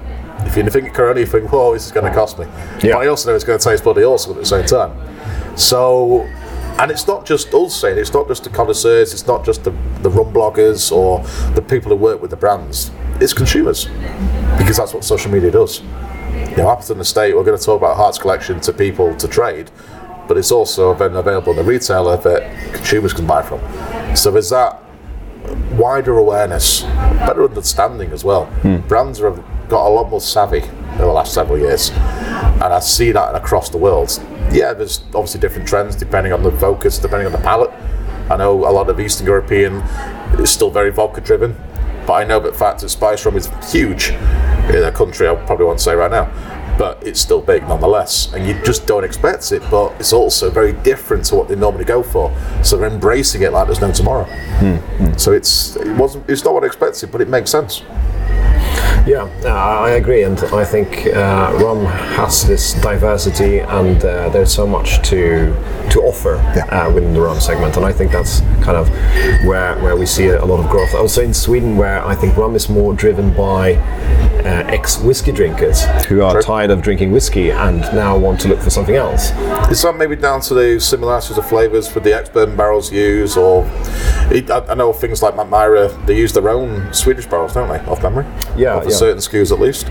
If 0.46 0.56
you 0.56 0.68
think 0.68 0.88
of 0.88 0.94
Caroni, 0.94 1.20
you 1.20 1.26
think, 1.26 1.52
whoa, 1.52 1.74
this 1.74 1.86
is 1.86 1.92
going 1.92 2.06
to 2.06 2.12
cost 2.12 2.38
me. 2.38 2.46
Yeah. 2.82 2.94
But 2.94 3.02
I 3.02 3.06
also 3.08 3.30
know 3.30 3.36
it's 3.36 3.44
going 3.44 3.58
to 3.58 3.64
taste 3.64 3.84
bloody 3.84 4.02
awesome 4.02 4.32
at 4.32 4.38
the 4.38 4.46
same 4.46 4.66
time. 4.66 4.96
So, 5.56 6.28
and 6.80 6.90
it's 6.90 7.06
not 7.06 7.26
just 7.26 7.52
us 7.52 7.78
saying, 7.78 7.98
it's 7.98 8.14
not 8.14 8.26
just 8.26 8.42
the 8.42 8.48
connoisseurs, 8.48 9.12
it's 9.12 9.26
not 9.26 9.44
just 9.44 9.64
the, 9.64 9.70
the 10.00 10.08
rum 10.08 10.32
bloggers 10.32 10.90
or 10.90 11.20
the 11.54 11.60
people 11.60 11.90
who 11.90 11.96
work 11.96 12.22
with 12.22 12.30
the 12.30 12.36
brands, 12.38 12.90
it's 13.20 13.34
consumers. 13.34 13.84
Because 14.56 14.78
that's 14.78 14.94
what 14.94 15.04
social 15.04 15.30
media 15.30 15.50
does. 15.50 15.82
You 15.82 16.56
know, 16.56 16.70
Appleton 16.70 17.00
Estate, 17.00 17.36
we're 17.36 17.44
going 17.44 17.58
to 17.58 17.62
talk 17.62 17.76
about 17.76 17.98
Hearts 17.98 18.16
Collection 18.16 18.60
to 18.60 18.72
people 18.72 19.14
to 19.16 19.28
trade, 19.28 19.70
but 20.26 20.38
it's 20.38 20.50
also 20.50 20.94
then 20.94 21.16
available 21.16 21.50
in 21.50 21.58
the 21.58 21.64
retailer 21.64 22.16
that 22.16 22.72
consumers 22.72 23.12
can 23.12 23.26
buy 23.26 23.42
from. 23.42 23.60
So 24.16 24.30
there's 24.30 24.48
that 24.48 24.80
wider 25.72 26.16
awareness, 26.16 26.80
better 26.80 27.44
understanding 27.44 28.10
as 28.10 28.24
well. 28.24 28.46
Hmm. 28.46 28.78
Brands 28.88 29.18
have 29.18 29.44
got 29.68 29.86
a 29.86 29.90
lot 29.90 30.08
more 30.08 30.22
savvy 30.22 30.62
in 31.02 31.08
the 31.08 31.12
last 31.12 31.34
several 31.34 31.58
years, 31.58 31.90
and 31.90 32.62
I 32.62 32.80
see 32.80 33.12
that 33.12 33.34
across 33.34 33.70
the 33.70 33.78
world. 33.78 34.10
Yeah, 34.52 34.72
there's 34.72 35.00
obviously 35.14 35.40
different 35.40 35.68
trends 35.68 35.96
depending 35.96 36.32
on 36.32 36.42
the 36.42 36.52
focus, 36.52 36.98
depending 36.98 37.26
on 37.26 37.32
the 37.32 37.38
palate. 37.38 37.70
I 38.30 38.36
know 38.36 38.68
a 38.68 38.70
lot 38.70 38.88
of 38.88 39.00
Eastern 39.00 39.26
European 39.26 39.76
is 40.38 40.50
still 40.50 40.70
very 40.70 40.90
vodka 40.90 41.20
driven, 41.20 41.56
but 42.06 42.14
I 42.14 42.24
know 42.24 42.40
that 42.40 42.56
fact 42.56 42.80
that 42.80 42.88
spice 42.88 43.24
rum 43.24 43.36
is 43.36 43.48
huge 43.72 44.10
in 44.74 44.84
a 44.84 44.92
country 44.92 45.28
I 45.28 45.34
probably 45.34 45.66
won't 45.66 45.80
say 45.80 45.94
right 45.94 46.10
now. 46.10 46.30
But 46.78 47.06
it's 47.06 47.20
still 47.20 47.42
big 47.42 47.62
nonetheless, 47.64 48.32
and 48.32 48.46
you 48.46 48.54
just 48.64 48.86
don't 48.86 49.04
expect 49.04 49.52
it. 49.52 49.62
But 49.70 49.92
it's 50.00 50.14
also 50.14 50.48
very 50.50 50.72
different 50.72 51.26
to 51.26 51.34
what 51.34 51.48
they 51.48 51.56
normally 51.56 51.84
go 51.84 52.02
for, 52.02 52.34
so 52.62 52.78
they're 52.78 52.88
embracing 52.88 53.42
it 53.42 53.52
like 53.52 53.66
there's 53.66 53.82
no 53.82 53.92
tomorrow. 53.92 54.24
Hmm, 54.24 54.76
hmm. 54.76 55.12
So 55.18 55.32
it's 55.32 55.76
it 55.76 55.94
wasn't 55.96 56.28
it's 56.30 56.42
not 56.42 56.54
what 56.54 56.64
I 56.64 56.68
expected, 56.68 57.12
but 57.12 57.20
it 57.20 57.28
makes 57.28 57.50
sense. 57.50 57.82
Yeah, 59.06 59.28
uh, 59.44 59.48
I 59.48 59.90
agree, 59.92 60.24
and 60.24 60.38
I 60.52 60.64
think 60.64 61.06
uh, 61.06 61.58
rum 61.60 61.86
has 61.86 62.46
this 62.46 62.74
diversity, 62.74 63.60
and 63.60 64.04
uh, 64.04 64.28
there's 64.28 64.52
so 64.52 64.66
much 64.66 65.00
to 65.08 65.54
to 65.90 66.02
offer 66.02 66.36
uh, 66.70 66.92
within 66.92 67.14
the 67.14 67.20
rum 67.20 67.40
segment, 67.40 67.76
and 67.76 67.84
I 67.84 67.92
think 67.92 68.12
that's 68.12 68.40
kind 68.62 68.76
of 68.76 68.88
where 69.46 69.76
where 69.80 69.96
we 69.96 70.06
see 70.06 70.28
a 70.28 70.44
lot 70.44 70.60
of 70.60 70.70
growth. 70.70 70.94
Also 70.94 71.22
in 71.22 71.34
Sweden, 71.34 71.76
where 71.76 72.04
I 72.04 72.14
think 72.14 72.36
rum 72.36 72.54
is 72.54 72.68
more 72.68 72.92
driven 72.92 73.34
by 73.34 73.74
uh, 74.44 74.64
ex 74.68 74.98
whiskey 74.98 75.32
drinkers 75.32 75.84
who 76.06 76.22
are 76.22 76.34
True. 76.34 76.42
tired 76.42 76.70
of 76.70 76.82
drinking 76.82 77.12
whiskey 77.12 77.50
and 77.50 77.80
now 77.94 78.16
want 78.16 78.40
to 78.40 78.48
look 78.48 78.60
for 78.60 78.70
something 78.70 78.96
else. 78.96 79.30
Is 79.70 79.82
that 79.82 79.96
maybe 79.96 80.16
down 80.16 80.40
to 80.42 80.54
the 80.54 80.80
similarities 80.80 81.36
of 81.38 81.48
flavours 81.48 81.94
with 81.94 82.04
the 82.04 82.14
ex-bourbon 82.14 82.56
barrels 82.56 82.92
used, 82.92 83.36
or 83.36 83.68
it, 84.30 84.50
I, 84.50 84.58
I 84.66 84.74
know 84.74 84.92
things 84.92 85.22
like 85.22 85.34
Mackmyra, 85.34 86.06
they 86.06 86.16
use 86.16 86.32
their 86.32 86.48
own 86.48 86.92
Swedish 86.92 87.26
barrels, 87.26 87.54
don't 87.54 87.68
they, 87.68 87.78
off 87.90 88.02
memory? 88.02 88.26
Yeah, 88.60 88.76
Of 88.76 88.84
yeah. 88.84 88.96
certain 88.96 89.18
SKUs 89.18 89.50
at 89.52 89.58
least. 89.60 89.86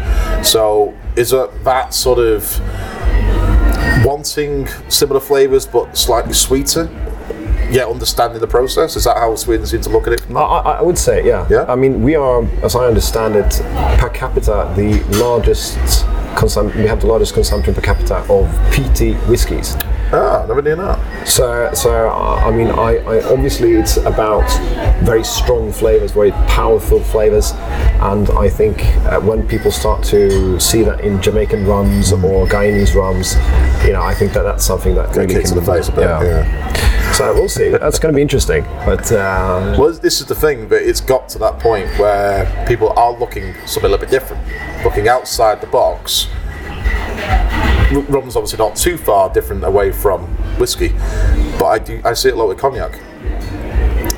So 0.48 0.94
is 1.16 1.34
it 1.34 1.64
that 1.64 1.94
sort 1.94 2.20
of 2.20 2.44
wanting 4.06 4.68
similar 4.90 5.20
flavours 5.20 5.66
but 5.66 5.98
slightly 5.98 6.34
sweeter, 6.34 6.88
yet 7.72 7.88
understanding 7.88 8.40
the 8.40 8.48
process? 8.48 8.96
Is 8.96 9.04
that 9.06 9.18
how 9.18 9.36
Sweden 9.36 9.66
seem 9.66 9.82
to 9.82 9.90
look 9.90 10.08
at 10.08 10.14
it? 10.14 10.22
I, 10.32 10.40
I 10.42 10.72
I 10.80 10.82
would 10.82 10.98
say, 10.98 11.26
yeah. 11.26 11.48
Yeah? 11.50 11.66
I 11.68 11.76
mean, 11.76 12.04
we 12.04 12.16
are, 12.16 12.44
as 12.64 12.76
I 12.76 12.86
understand 12.86 13.36
it, 13.36 13.52
per 14.00 14.10
capita, 14.10 14.72
the 14.76 15.04
largest. 15.18 15.78
Consum- 16.36 16.76
we 16.76 16.88
have 16.88 17.02
the 17.02 17.08
largest 17.08 17.34
consumption 17.34 17.74
per 17.74 17.82
capita 17.82 18.18
of 18.30 18.48
peaty 18.72 19.14
whiskies. 19.28 19.76
Ah, 20.12 20.44
never 20.48 20.62
knew 20.62 20.76
that. 20.76 21.28
So, 21.28 21.70
so 21.74 22.10
uh, 22.10 22.42
I 22.44 22.50
mean, 22.52 22.68
I, 22.70 22.98
I 22.98 23.24
obviously 23.32 23.74
it's 23.74 23.98
about 23.98 24.48
very 25.04 25.24
strong 25.24 25.72
flavors, 25.72 26.12
very 26.12 26.32
powerful 26.48 27.00
flavors, 27.00 27.52
and 28.02 28.28
I 28.32 28.50
think 28.50 28.84
uh, 29.06 29.20
when 29.20 29.48
people 29.48 29.72
start 29.72 30.04
to 30.06 30.60
see 30.60 30.82
that 30.84 31.02
in 31.02 31.22
Jamaican 31.22 31.68
rums 31.68 32.12
or 32.12 32.48
Guyanese 32.48 32.96
rums, 32.96 33.36
you 33.86 33.94
know, 33.94 34.02
I 34.02 34.16
think 34.16 34.34
that 34.34 34.44
that's 34.44 34.66
something 34.66 34.96
that 34.96 35.16
really 35.16 35.28
kicked 35.36 35.50
in 35.50 35.54
can 35.54 35.64
the 35.64 35.72
face 35.72 35.90
a 35.90 35.92
bit. 35.92 36.02
yeah. 36.02 37.14
So 37.14 37.34
we'll 37.34 37.50
see. 37.50 37.70
That's 37.70 38.00
going 38.00 38.14
to 38.14 38.16
be 38.16 38.22
interesting. 38.22 38.64
But 38.86 39.12
uh, 39.12 39.76
Well, 39.78 39.92
this 39.94 40.22
is 40.22 40.28
the 40.28 40.36
thing, 40.36 40.68
but 40.68 40.82
it's 40.82 41.02
got 41.02 41.28
to 41.30 41.40
that 41.40 41.60
point 41.60 41.88
where 42.00 42.46
people 42.68 42.90
are 42.98 43.12
looking 43.12 43.54
something 43.66 43.86
a 43.86 43.90
little 43.96 43.98
bit 43.98 44.10
different, 44.10 44.42
looking 44.84 45.08
outside 45.08 45.62
the 45.62 45.68
box. 45.68 46.28
Rum's 47.92 48.36
obviously 48.36 48.58
not 48.60 48.76
too 48.76 48.98
far 48.98 49.32
different 49.34 49.64
away 49.64 49.92
from 49.92 50.28
whiskey, 50.58 50.90
but 51.58 51.66
I 51.66 51.80
do 51.80 52.02
I 52.06 52.14
see 52.14 52.30
it 52.30 52.36
a 52.36 52.38
lot 52.38 52.48
with 52.48 52.60
cognac, 52.60 52.94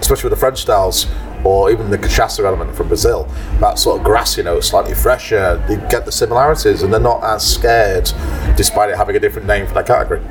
especially 0.01 0.29
with 0.29 0.37
the 0.37 0.39
French 0.39 0.59
styles 0.61 1.07
or 1.43 1.71
even 1.71 1.89
the 1.89 1.97
cachaça 1.97 2.43
element 2.43 2.75
from 2.75 2.87
Brazil. 2.87 3.23
That 3.59 3.79
sort 3.79 3.97
of 3.99 4.05
grassy 4.05 4.43
note, 4.43 4.63
slightly 4.63 4.93
fresher. 4.93 5.63
They 5.67 5.77
get 5.89 6.05
the 6.05 6.11
similarities, 6.11 6.83
and 6.83 6.93
they're 6.93 6.99
not 6.99 7.23
as 7.23 7.47
scared, 7.55 8.11
despite 8.55 8.89
it 8.91 8.97
having 8.97 9.15
a 9.15 9.19
different 9.19 9.47
name 9.47 9.65
for 9.65 9.73
that 9.75 9.87
category. 9.87 10.21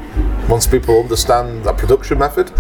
Once 0.49 0.67
people 0.67 1.01
understand 1.01 1.65
that 1.65 1.77
production 1.79 2.19
method, 2.19 2.53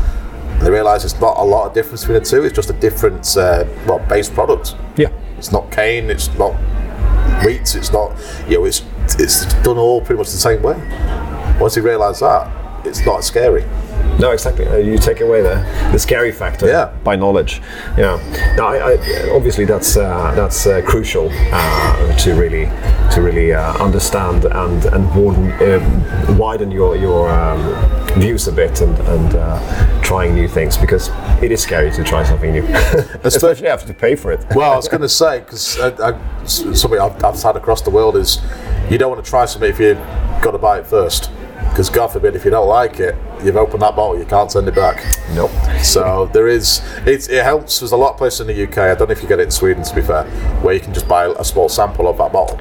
they 0.61 0.71
realise 0.71 1.05
it's 1.05 1.21
not 1.21 1.37
a 1.37 1.45
lot 1.45 1.67
of 1.69 1.75
difference 1.75 2.03
between 2.03 2.19
the 2.19 2.25
two. 2.25 2.43
It's 2.43 2.57
just 2.57 2.71
a 2.71 2.75
different, 2.75 3.37
uh, 3.37 3.65
well, 3.87 4.01
base 4.09 4.29
product. 4.29 4.75
yeah, 4.97 5.11
It's 5.39 5.53
not 5.53 5.71
cane. 5.71 6.11
It's 6.11 6.29
not 6.37 6.55
wheat. 7.45 7.75
It's 7.75 7.93
not, 7.93 8.13
you 8.49 8.59
know, 8.59 8.65
it's 8.65 8.83
it's 9.19 9.47
done 9.63 9.79
all 9.79 10.01
pretty 10.01 10.19
much 10.19 10.31
the 10.31 10.37
same 10.39 10.63
way. 10.63 10.77
Once 11.61 11.77
you 11.77 11.83
realise 11.83 12.21
that, 12.21 12.87
it's 12.87 13.05
not 13.05 13.25
scary. 13.25 13.65
No, 14.19 14.33
exactly. 14.33 14.67
Uh, 14.67 14.77
you 14.77 14.99
take 14.99 15.21
away 15.21 15.41
the, 15.43 15.55
the 15.93 15.99
scary 15.99 16.31
factor 16.33 16.67
Yeah. 16.67 16.91
by 17.05 17.17
knowledge. 17.17 17.63
Yeah. 17.97 18.19
Now, 18.57 18.69
I, 18.69 18.93
I, 18.93 19.31
obviously 19.33 19.65
that's 19.65 19.97
uh, 19.97 20.33
that's 20.35 20.67
uh, 20.67 20.83
crucial 20.83 21.31
uh, 21.33 22.17
to 22.19 22.35
really 22.35 22.67
to 23.15 23.23
really 23.23 23.53
uh, 23.55 23.73
understand 23.83 24.45
and 24.45 24.85
and 24.87 25.11
broaden, 25.13 25.53
uh, 25.53 26.37
widen 26.39 26.71
your 26.71 26.97
your 26.97 27.31
um, 27.31 27.61
views 28.15 28.49
a 28.49 28.53
bit 28.53 28.81
and 28.81 28.97
and 28.99 29.35
uh, 29.35 30.03
trying 30.03 30.35
new 30.35 30.49
things 30.49 30.77
because 30.77 31.09
it 31.43 31.53
is 31.53 31.63
scary 31.63 31.91
to 31.93 32.03
try 32.03 32.25
something 32.25 32.53
new, 32.53 32.65
especially 33.25 33.69
after 33.69 33.87
to 33.87 33.95
pay 33.95 34.17
for 34.17 34.33
it. 34.33 34.45
Well, 34.55 34.73
I 34.73 34.77
was 34.77 34.89
going 34.89 35.03
to 35.03 35.09
say 35.09 35.41
because 35.41 35.79
something 36.45 37.01
I've, 37.01 37.25
I've 37.25 37.43
had 37.43 37.57
across 37.57 37.83
the 37.83 37.91
world 37.91 38.17
is 38.17 38.41
you 38.91 38.99
don't 38.99 39.11
want 39.11 39.25
to 39.25 39.31
try 39.31 39.45
something 39.45 39.71
if 39.71 39.79
you've 39.79 39.99
got 40.43 40.53
to 40.53 40.59
buy 40.59 40.79
it 40.79 40.87
first. 40.87 41.31
Because 41.69 41.89
God 41.89 42.09
forbid, 42.09 42.35
if 42.35 42.45
you 42.45 42.51
don't 42.51 42.69
like 42.69 42.99
it, 42.99 43.15
you've 43.45 43.57
opened 43.57 43.83
that 43.83 43.95
bottle, 43.95 44.19
you 44.19 44.25
can't 44.25 44.51
send 44.51 44.67
it 44.67 44.75
back. 44.75 45.05
Nope. 45.35 45.53
So 45.83 46.29
there 46.33 46.49
is, 46.49 46.83
it, 47.07 47.31
it 47.31 47.45
helps. 47.45 47.79
There's 47.79 47.93
a 47.93 47.97
lot 47.97 48.13
of 48.13 48.19
places 48.19 48.41
in 48.41 48.49
the 48.49 48.65
UK. 48.65 48.79
I 48.79 48.95
don't 48.97 49.09
know 49.09 49.13
if 49.13 49.23
you 49.23 49.29
get 49.29 49.39
it 49.39 49.45
in 49.45 49.51
Sweden, 49.53 49.85
to 49.85 49.95
be 49.95 50.03
fair, 50.03 50.25
where 50.63 50.75
you 50.75 50.81
can 50.81 50.93
just 50.93 51.07
buy 51.07 51.27
a 51.27 51.45
small 51.45 51.69
sample 51.69 52.09
of 52.09 52.19
that 52.19 52.33
bottle. 52.33 52.59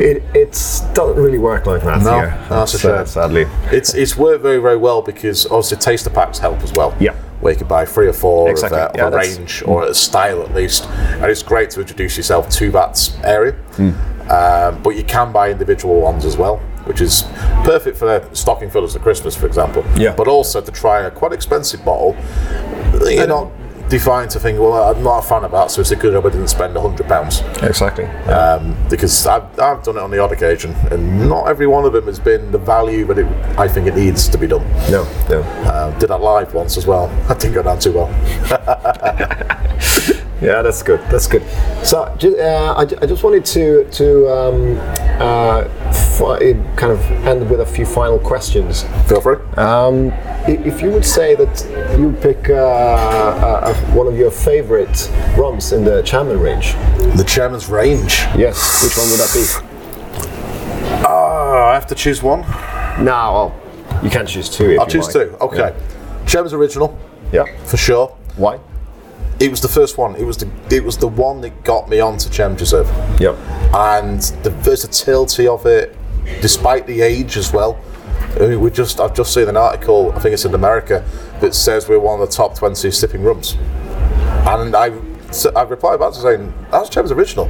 It 0.00 0.22
it's 0.34 0.80
doesn't 0.94 1.16
really 1.22 1.38
work 1.38 1.66
like 1.66 1.82
that 1.82 2.02
No, 2.02 2.20
here. 2.20 2.38
that's 2.48 2.74
a 2.74 2.78
Sad- 2.78 2.96
shame. 2.98 3.06
sadly. 3.06 3.46
It's 3.72 3.94
it's 3.94 4.16
worked 4.16 4.42
very 4.42 4.58
very 4.58 4.76
well 4.76 5.02
because 5.02 5.46
obviously 5.46 5.78
taster 5.78 6.10
packs 6.10 6.38
help 6.38 6.60
as 6.62 6.72
well. 6.72 6.94
Yeah. 7.00 7.14
Where 7.40 7.52
you 7.52 7.58
can 7.58 7.68
buy 7.68 7.84
three 7.84 8.08
or 8.08 8.12
four 8.12 8.50
Exactly. 8.50 8.78
of, 8.80 8.90
a, 8.94 8.98
Yeah, 8.98 9.06
of 9.08 9.12
a 9.14 9.16
range 9.16 9.62
or 9.64 9.84
a 9.84 9.94
style 9.94 10.42
at 10.42 10.54
least, 10.54 10.86
and 10.86 11.24
it's 11.26 11.42
great 11.42 11.70
to 11.70 11.80
introduce 11.80 12.16
yourself 12.16 12.48
to 12.50 12.70
that 12.72 13.10
area. 13.24 13.52
Hmm. 13.76 13.90
Um, 14.30 14.82
but 14.82 14.90
you 14.90 15.04
can 15.04 15.32
buy 15.32 15.50
individual 15.50 16.00
ones 16.00 16.24
as 16.24 16.36
well, 16.36 16.56
which 16.84 17.00
is 17.00 17.22
perfect 17.64 17.96
for 17.96 18.04
their 18.06 18.34
stocking 18.34 18.70
fillers 18.70 18.92
for 18.92 18.98
Christmas, 18.98 19.34
for 19.36 19.46
example. 19.46 19.84
Yeah. 19.96 20.14
But 20.16 20.26
also 20.28 20.60
to 20.60 20.70
try 20.72 21.02
a 21.02 21.10
quite 21.10 21.32
expensive 21.32 21.84
bottle, 21.84 22.14
you're 23.08 23.26
not 23.26 23.50
defined 23.88 24.30
to 24.30 24.40
think, 24.40 24.58
well, 24.58 24.94
I'm 24.94 25.02
not 25.02 25.24
a 25.24 25.28
fan 25.28 25.44
of 25.44 25.50
that, 25.52 25.70
so 25.70 25.80
it's 25.80 25.90
a 25.90 25.96
good 25.96 26.12
job 26.12 26.26
I 26.26 26.30
didn't 26.30 26.48
spend 26.48 26.76
hundred 26.76 27.06
pounds 27.08 27.40
Exactly. 27.62 28.04
um, 28.30 28.76
because 28.88 29.26
I've, 29.26 29.58
I've 29.58 29.82
done 29.82 29.96
it 29.96 30.02
on 30.02 30.10
the 30.10 30.18
odd 30.18 30.32
occasion, 30.32 30.72
and 30.90 31.28
not 31.28 31.48
every 31.48 31.66
one 31.66 31.84
of 31.84 31.92
them 31.92 32.06
has 32.06 32.18
been 32.20 32.50
the 32.52 32.58
value 32.58 33.04
that 33.06 33.18
it, 33.18 33.26
I 33.58 33.68
think 33.68 33.86
it 33.86 33.94
needs 33.96 34.28
to 34.28 34.38
be 34.38 34.46
done. 34.46 34.66
no, 34.90 35.04
no. 35.28 35.40
Uh, 35.64 35.98
did 35.98 36.10
that 36.10 36.20
live 36.20 36.54
once 36.54 36.76
as 36.76 36.86
well. 36.86 37.08
That 37.28 37.40
didn't 37.40 37.54
go 37.54 37.62
down 37.62 37.78
too 37.78 37.92
well. 37.92 38.08
Yeah, 40.40 40.62
that's 40.62 40.82
good. 40.84 41.00
That's 41.10 41.26
good. 41.26 41.42
So, 41.84 42.02
uh, 42.02 42.74
I, 42.76 42.82
I 42.82 43.06
just 43.06 43.24
wanted 43.24 43.44
to 43.46 43.84
to 43.90 44.28
um, 44.28 44.78
uh, 45.20 45.64
fi- 45.92 46.52
kind 46.76 46.92
of 46.92 47.00
end 47.26 47.50
with 47.50 47.60
a 47.60 47.66
few 47.66 47.84
final 47.84 48.18
questions. 48.20 48.84
Feel 49.08 49.20
free. 49.20 49.36
Um, 49.56 50.12
if 50.46 50.80
you 50.80 50.90
would 50.90 51.04
say 51.04 51.34
that 51.34 51.96
you 51.98 52.12
pick 52.22 52.50
uh, 52.50 53.74
one 53.94 54.06
of 54.06 54.16
your 54.16 54.30
favorite 54.30 55.10
rums 55.36 55.72
in 55.72 55.84
the 55.84 56.02
Chairman 56.02 56.38
range, 56.38 56.74
the 57.16 57.24
chairman's 57.26 57.68
range. 57.68 58.20
yes, 58.36 58.84
which 58.84 58.96
one 58.96 59.10
would 59.10 59.18
that 59.18 59.32
be? 59.34 61.04
Uh, 61.04 61.70
I 61.70 61.74
have 61.74 61.86
to 61.88 61.94
choose 61.94 62.22
one. 62.22 62.40
No, 63.04 63.14
well, 63.34 63.60
you 64.04 64.10
can 64.10 64.26
choose 64.26 64.48
two. 64.48 64.70
If 64.70 64.80
I'll 64.80 64.86
choose 64.86 65.06
like. 65.14 65.30
two. 65.30 65.36
Okay. 65.40 65.74
Chairman's 66.26 66.52
original, 66.52 66.96
Yeah. 67.32 67.44
for 67.64 67.76
sure. 67.76 68.08
Why? 68.36 68.58
It 69.40 69.50
was 69.50 69.60
the 69.60 69.68
first 69.68 69.98
one. 69.98 70.16
It 70.16 70.24
was 70.24 70.36
the 70.36 70.50
it 70.74 70.82
was 70.82 70.96
the 70.96 71.08
one 71.08 71.40
that 71.42 71.62
got 71.64 71.88
me 71.88 72.00
onto 72.00 72.28
Reserve. 72.54 72.88
Yep. 73.20 73.36
and 73.74 74.20
the 74.42 74.50
versatility 74.50 75.46
of 75.46 75.64
it, 75.66 75.96
despite 76.40 76.86
the 76.86 77.02
age 77.02 77.36
as 77.36 77.52
well. 77.52 77.78
I 78.36 78.40
mean, 78.48 78.60
we 78.60 78.70
just 78.70 79.00
I've 79.00 79.14
just 79.14 79.32
seen 79.32 79.48
an 79.48 79.56
article, 79.56 80.12
I 80.12 80.18
think 80.20 80.32
it's 80.34 80.44
in 80.44 80.54
America, 80.54 81.04
that 81.40 81.54
says 81.54 81.88
we're 81.88 81.98
one 82.00 82.20
of 82.20 82.28
the 82.28 82.34
top 82.34 82.56
20 82.56 82.90
sipping 82.90 83.22
rums, 83.22 83.56
and 84.46 84.74
I 84.74 84.90
I 85.54 85.62
replied 85.62 85.98
back 86.00 86.12
to 86.14 86.20
saying 86.20 86.52
that's 86.70 86.88
Chairman's 86.88 87.12
original. 87.12 87.48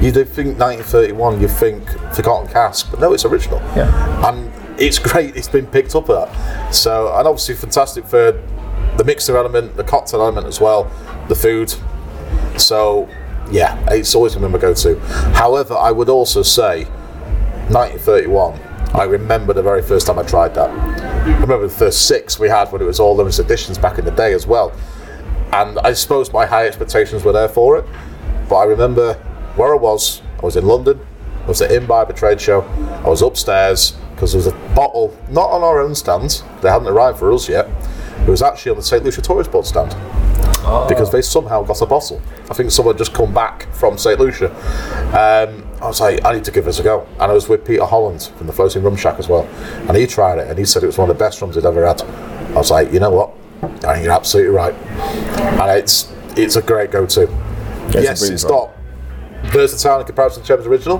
You 0.00 0.12
do 0.12 0.24
think 0.24 0.58
1931, 0.58 1.40
you 1.40 1.48
think 1.48 1.88
Forgotten 2.14 2.48
Cask, 2.52 2.90
but 2.90 3.00
no, 3.00 3.12
it's 3.12 3.24
original. 3.24 3.58
Yeah. 3.76 4.28
and 4.28 4.52
it's 4.80 4.98
great. 5.10 5.36
It's 5.36 5.48
been 5.48 5.66
picked 5.66 5.94
up 5.94 6.08
at 6.08 6.32
that. 6.32 6.74
So 6.74 7.14
and 7.16 7.26
obviously 7.26 7.54
fantastic 7.56 8.06
for 8.06 8.32
the 8.96 9.04
mixer 9.04 9.36
element, 9.36 9.76
the 9.76 9.84
cocktail 9.84 10.22
element 10.22 10.46
as 10.46 10.60
well, 10.60 10.90
the 11.28 11.34
food. 11.34 11.74
So, 12.58 13.08
yeah, 13.50 13.78
it's 13.90 14.14
always 14.14 14.34
been 14.34 14.50
my 14.50 14.58
go-to. 14.58 14.98
However, 15.34 15.74
I 15.74 15.90
would 15.90 16.08
also 16.08 16.42
say 16.42 16.84
1931. 17.70 18.60
I 18.94 19.04
remember 19.04 19.52
the 19.52 19.62
very 19.62 19.82
first 19.82 20.06
time 20.06 20.18
I 20.18 20.22
tried 20.22 20.54
that. 20.54 20.70
I 20.70 21.40
remember 21.40 21.66
the 21.66 21.74
first 21.74 22.06
six 22.06 22.38
we 22.38 22.48
had 22.48 22.70
when 22.72 22.80
it 22.80 22.84
was 22.84 23.00
all 23.00 23.14
limited 23.14 23.44
editions 23.44 23.78
back 23.78 23.98
in 23.98 24.04
the 24.04 24.10
day 24.12 24.32
as 24.32 24.46
well. 24.46 24.72
And 25.52 25.78
I 25.80 25.92
suppose 25.92 26.32
my 26.32 26.46
high 26.46 26.66
expectations 26.66 27.24
were 27.24 27.32
there 27.32 27.48
for 27.48 27.78
it. 27.78 27.84
But 28.48 28.56
I 28.56 28.64
remember 28.64 29.14
where 29.56 29.74
I 29.74 29.78
was. 29.78 30.22
I 30.40 30.44
was 30.44 30.56
in 30.56 30.66
London. 30.66 31.00
I 31.44 31.48
was 31.48 31.60
at 31.62 31.72
Imbibe 31.72 32.14
trade 32.16 32.40
show. 32.40 32.62
I 33.04 33.08
was 33.08 33.22
upstairs 33.22 33.92
because 34.10 34.32
there 34.32 34.38
was 34.38 34.46
a 34.46 34.74
bottle, 34.74 35.16
not 35.30 35.50
on 35.50 35.62
our 35.62 35.80
own 35.80 35.94
stand. 35.94 36.42
They 36.62 36.70
hadn't 36.70 36.88
arrived 36.88 37.18
for 37.18 37.32
us 37.32 37.48
yet. 37.48 37.68
It 38.20 38.30
was 38.30 38.42
actually 38.42 38.70
on 38.70 38.76
the 38.76 38.82
St. 38.82 39.04
Lucia 39.04 39.20
Tourist 39.20 39.52
Board 39.52 39.66
stand 39.66 39.94
because 40.88 41.10
they 41.10 41.22
somehow 41.22 41.62
got 41.62 41.80
a 41.82 41.86
bottle. 41.86 42.20
I 42.50 42.54
think 42.54 42.70
someone 42.70 42.96
just 42.96 43.14
come 43.14 43.32
back 43.32 43.72
from 43.72 43.98
St. 43.98 44.18
Lucia. 44.18 44.50
Um, 45.08 45.64
I 45.80 45.86
was 45.86 46.00
like, 46.00 46.24
I 46.24 46.32
need 46.34 46.44
to 46.44 46.50
give 46.50 46.64
this 46.64 46.78
a 46.80 46.82
go. 46.82 47.06
And 47.20 47.30
I 47.30 47.32
was 47.32 47.48
with 47.48 47.64
Peter 47.64 47.84
Holland 47.84 48.22
from 48.36 48.46
the 48.46 48.52
Floating 48.52 48.82
Rum 48.82 48.96
Shack 48.96 49.18
as 49.18 49.28
well. 49.28 49.44
And 49.88 49.96
he 49.96 50.06
tried 50.06 50.38
it 50.38 50.48
and 50.48 50.58
he 50.58 50.64
said 50.64 50.82
it 50.82 50.86
was 50.86 50.98
one 50.98 51.08
of 51.10 51.16
the 51.16 51.24
best 51.24 51.40
rums 51.40 51.54
he'd 51.54 51.64
ever 51.64 51.86
had. 51.86 52.02
I 52.02 52.54
was 52.54 52.70
like, 52.70 52.92
you 52.92 53.00
know 53.00 53.10
what? 53.10 53.32
I 53.84 53.94
think 53.94 54.04
you're 54.04 54.12
absolutely 54.12 54.54
right. 54.54 54.74
And 54.74 55.70
it's 55.78 56.12
it's 56.36 56.56
a 56.56 56.62
great 56.62 56.90
go 56.90 57.06
to. 57.06 57.22
yes, 57.92 58.22
it's 58.22 58.44
not 58.44 58.72
versatile 59.44 60.00
in 60.00 60.06
comparison 60.06 60.42
to 60.42 60.46
Chairman's 60.48 60.66
original, 60.66 60.98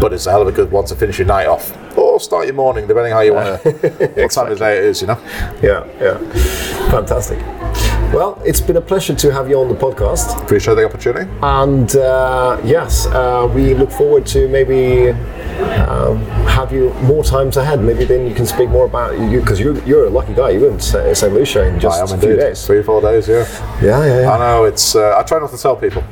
but 0.00 0.12
it's 0.12 0.26
a 0.26 0.30
hell 0.30 0.42
of 0.42 0.48
a 0.48 0.52
good 0.52 0.70
one 0.70 0.84
to 0.86 0.94
finish 0.94 1.18
your 1.18 1.26
night 1.26 1.46
off. 1.46 1.76
Or 1.98 2.20
start 2.20 2.46
your 2.46 2.54
morning, 2.54 2.86
depending 2.86 3.12
how 3.12 3.20
you 3.20 3.34
want 3.34 3.60
to, 3.62 3.72
what 4.16 4.30
time 4.30 4.52
of 4.52 4.58
day 4.58 4.78
it 4.78 4.84
is, 4.84 5.00
you 5.00 5.08
know? 5.08 5.18
Yeah, 5.62 5.84
yeah. 6.00 6.18
Fantastic. 6.90 7.38
Well, 8.12 8.40
it's 8.44 8.60
been 8.60 8.78
a 8.78 8.80
pleasure 8.80 9.14
to 9.14 9.32
have 9.32 9.50
you 9.50 9.60
on 9.60 9.68
the 9.68 9.74
podcast. 9.74 10.42
Appreciate 10.42 10.74
the 10.76 10.84
opportunity. 10.86 11.30
And 11.42 11.94
uh, 11.94 12.58
yes, 12.64 13.06
uh, 13.06 13.50
we 13.54 13.74
look 13.74 13.90
forward 13.90 14.24
to 14.28 14.48
maybe 14.48 15.10
um, 15.86 16.18
have 16.48 16.72
you 16.72 16.92
more 17.02 17.22
times 17.22 17.58
ahead. 17.58 17.82
Maybe 17.82 18.04
then 18.06 18.26
you 18.26 18.34
can 18.34 18.46
speak 18.46 18.70
more 18.70 18.86
about 18.86 19.18
you 19.30 19.40
because 19.40 19.60
you're, 19.60 19.78
you're 19.84 20.06
a 20.06 20.10
lucky 20.10 20.32
guy. 20.32 20.50
You 20.50 20.60
went 20.62 20.80
to 20.80 21.14
St. 21.14 21.34
Lucia 21.34 21.66
in 21.66 21.78
just 21.78 22.12
a 22.12 22.18
few 22.18 22.34
days. 22.34 22.64
Three 22.66 22.78
or 22.78 22.82
four 22.82 23.02
days, 23.02 23.28
yeah. 23.28 23.46
Yeah, 23.82 24.04
yeah, 24.06 24.20
yeah. 24.22 24.32
I 24.32 24.38
know 24.38 24.64
it's. 24.64 24.96
Uh, 24.96 25.18
I 25.18 25.22
try 25.22 25.38
not 25.38 25.50
to 25.50 25.58
tell 25.58 25.76
people. 25.76 26.02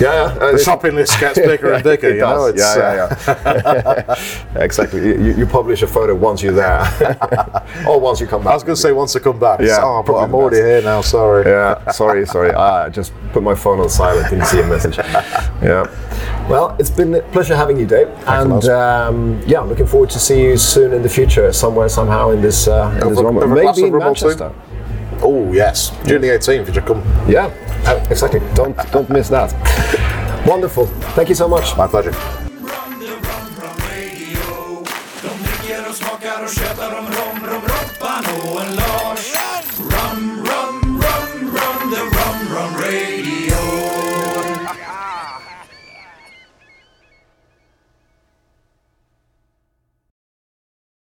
yeah. 0.00 0.44
Uh, 0.44 0.52
The 0.52 0.58
shopping 0.58 0.94
list 0.94 1.18
gets 1.20 1.38
bigger 1.50 1.72
and 1.72 1.82
bigger. 1.84 2.08
It 2.08 2.14
you 2.16 2.20
know, 2.20 2.46
it's, 2.46 2.60
yeah, 2.60 3.08
yeah, 3.26 4.14
yeah. 4.54 4.62
exactly. 4.64 5.00
You, 5.02 5.34
you 5.34 5.46
publish 5.46 5.82
a 5.82 5.86
photo 5.86 6.14
once 6.14 6.42
you're 6.42 6.52
there, 6.52 6.82
or 7.88 8.00
once 8.00 8.20
you 8.20 8.26
come 8.26 8.42
back. 8.42 8.52
I 8.52 8.54
was 8.54 8.62
going 8.64 8.76
to 8.76 8.80
say 8.80 8.92
once 8.92 9.14
I 9.16 9.20
come 9.20 9.38
back. 9.38 9.60
Yeah, 9.60 9.80
Oh, 9.82 10.02
but 10.02 10.16
I'm 10.16 10.34
already 10.34 10.56
here 10.56 10.82
now. 10.82 11.00
Sorry. 11.00 11.44
Yeah, 11.46 11.90
sorry, 11.90 12.26
sorry. 12.26 12.52
I 12.52 12.88
just 12.88 13.12
put 13.32 13.42
my 13.42 13.54
phone 13.54 13.80
on 13.80 13.88
silent. 13.88 14.30
Didn't 14.30 14.46
see 14.46 14.60
a 14.60 14.66
message. 14.66 14.98
Yeah. 14.98 15.86
Well, 16.48 16.76
it's 16.78 16.90
been 16.90 17.14
a 17.14 17.22
pleasure 17.22 17.56
having 17.56 17.78
you, 17.78 17.86
Dave. 17.86 18.08
a 18.08 18.30
and 18.40 18.64
um, 18.66 19.42
yeah, 19.46 19.60
I'm 19.60 19.68
looking 19.68 19.86
forward 19.86 20.10
to 20.10 20.18
see 20.18 20.42
you 20.42 20.56
soon 20.56 20.92
in 20.92 21.02
the 21.02 21.08
future, 21.08 21.52
somewhere, 21.52 21.88
somehow 21.88 22.30
in 22.30 22.40
this, 22.40 22.68
uh, 22.68 22.90
in 23.02 23.08
this 23.14 23.20
Maybe 23.20 23.88
in? 23.88 23.98
Manchester. 23.98 24.52
Oh 25.22 25.50
yes, 25.52 25.90
June 26.04 26.20
the 26.20 26.28
18th. 26.28 26.74
You 26.74 26.80
come. 26.82 27.02
Yeah, 27.28 27.48
uh, 27.84 28.06
exactly. 28.10 28.40
Don't 28.54 28.76
don't 28.92 29.08
miss 29.10 29.28
that. 29.28 29.52
Wonderful. 30.46 30.86
Thank 31.16 31.28
you 31.28 31.34
so 31.34 31.48
much. 31.48 31.76
My 31.76 31.86
pleasure. 31.86 32.14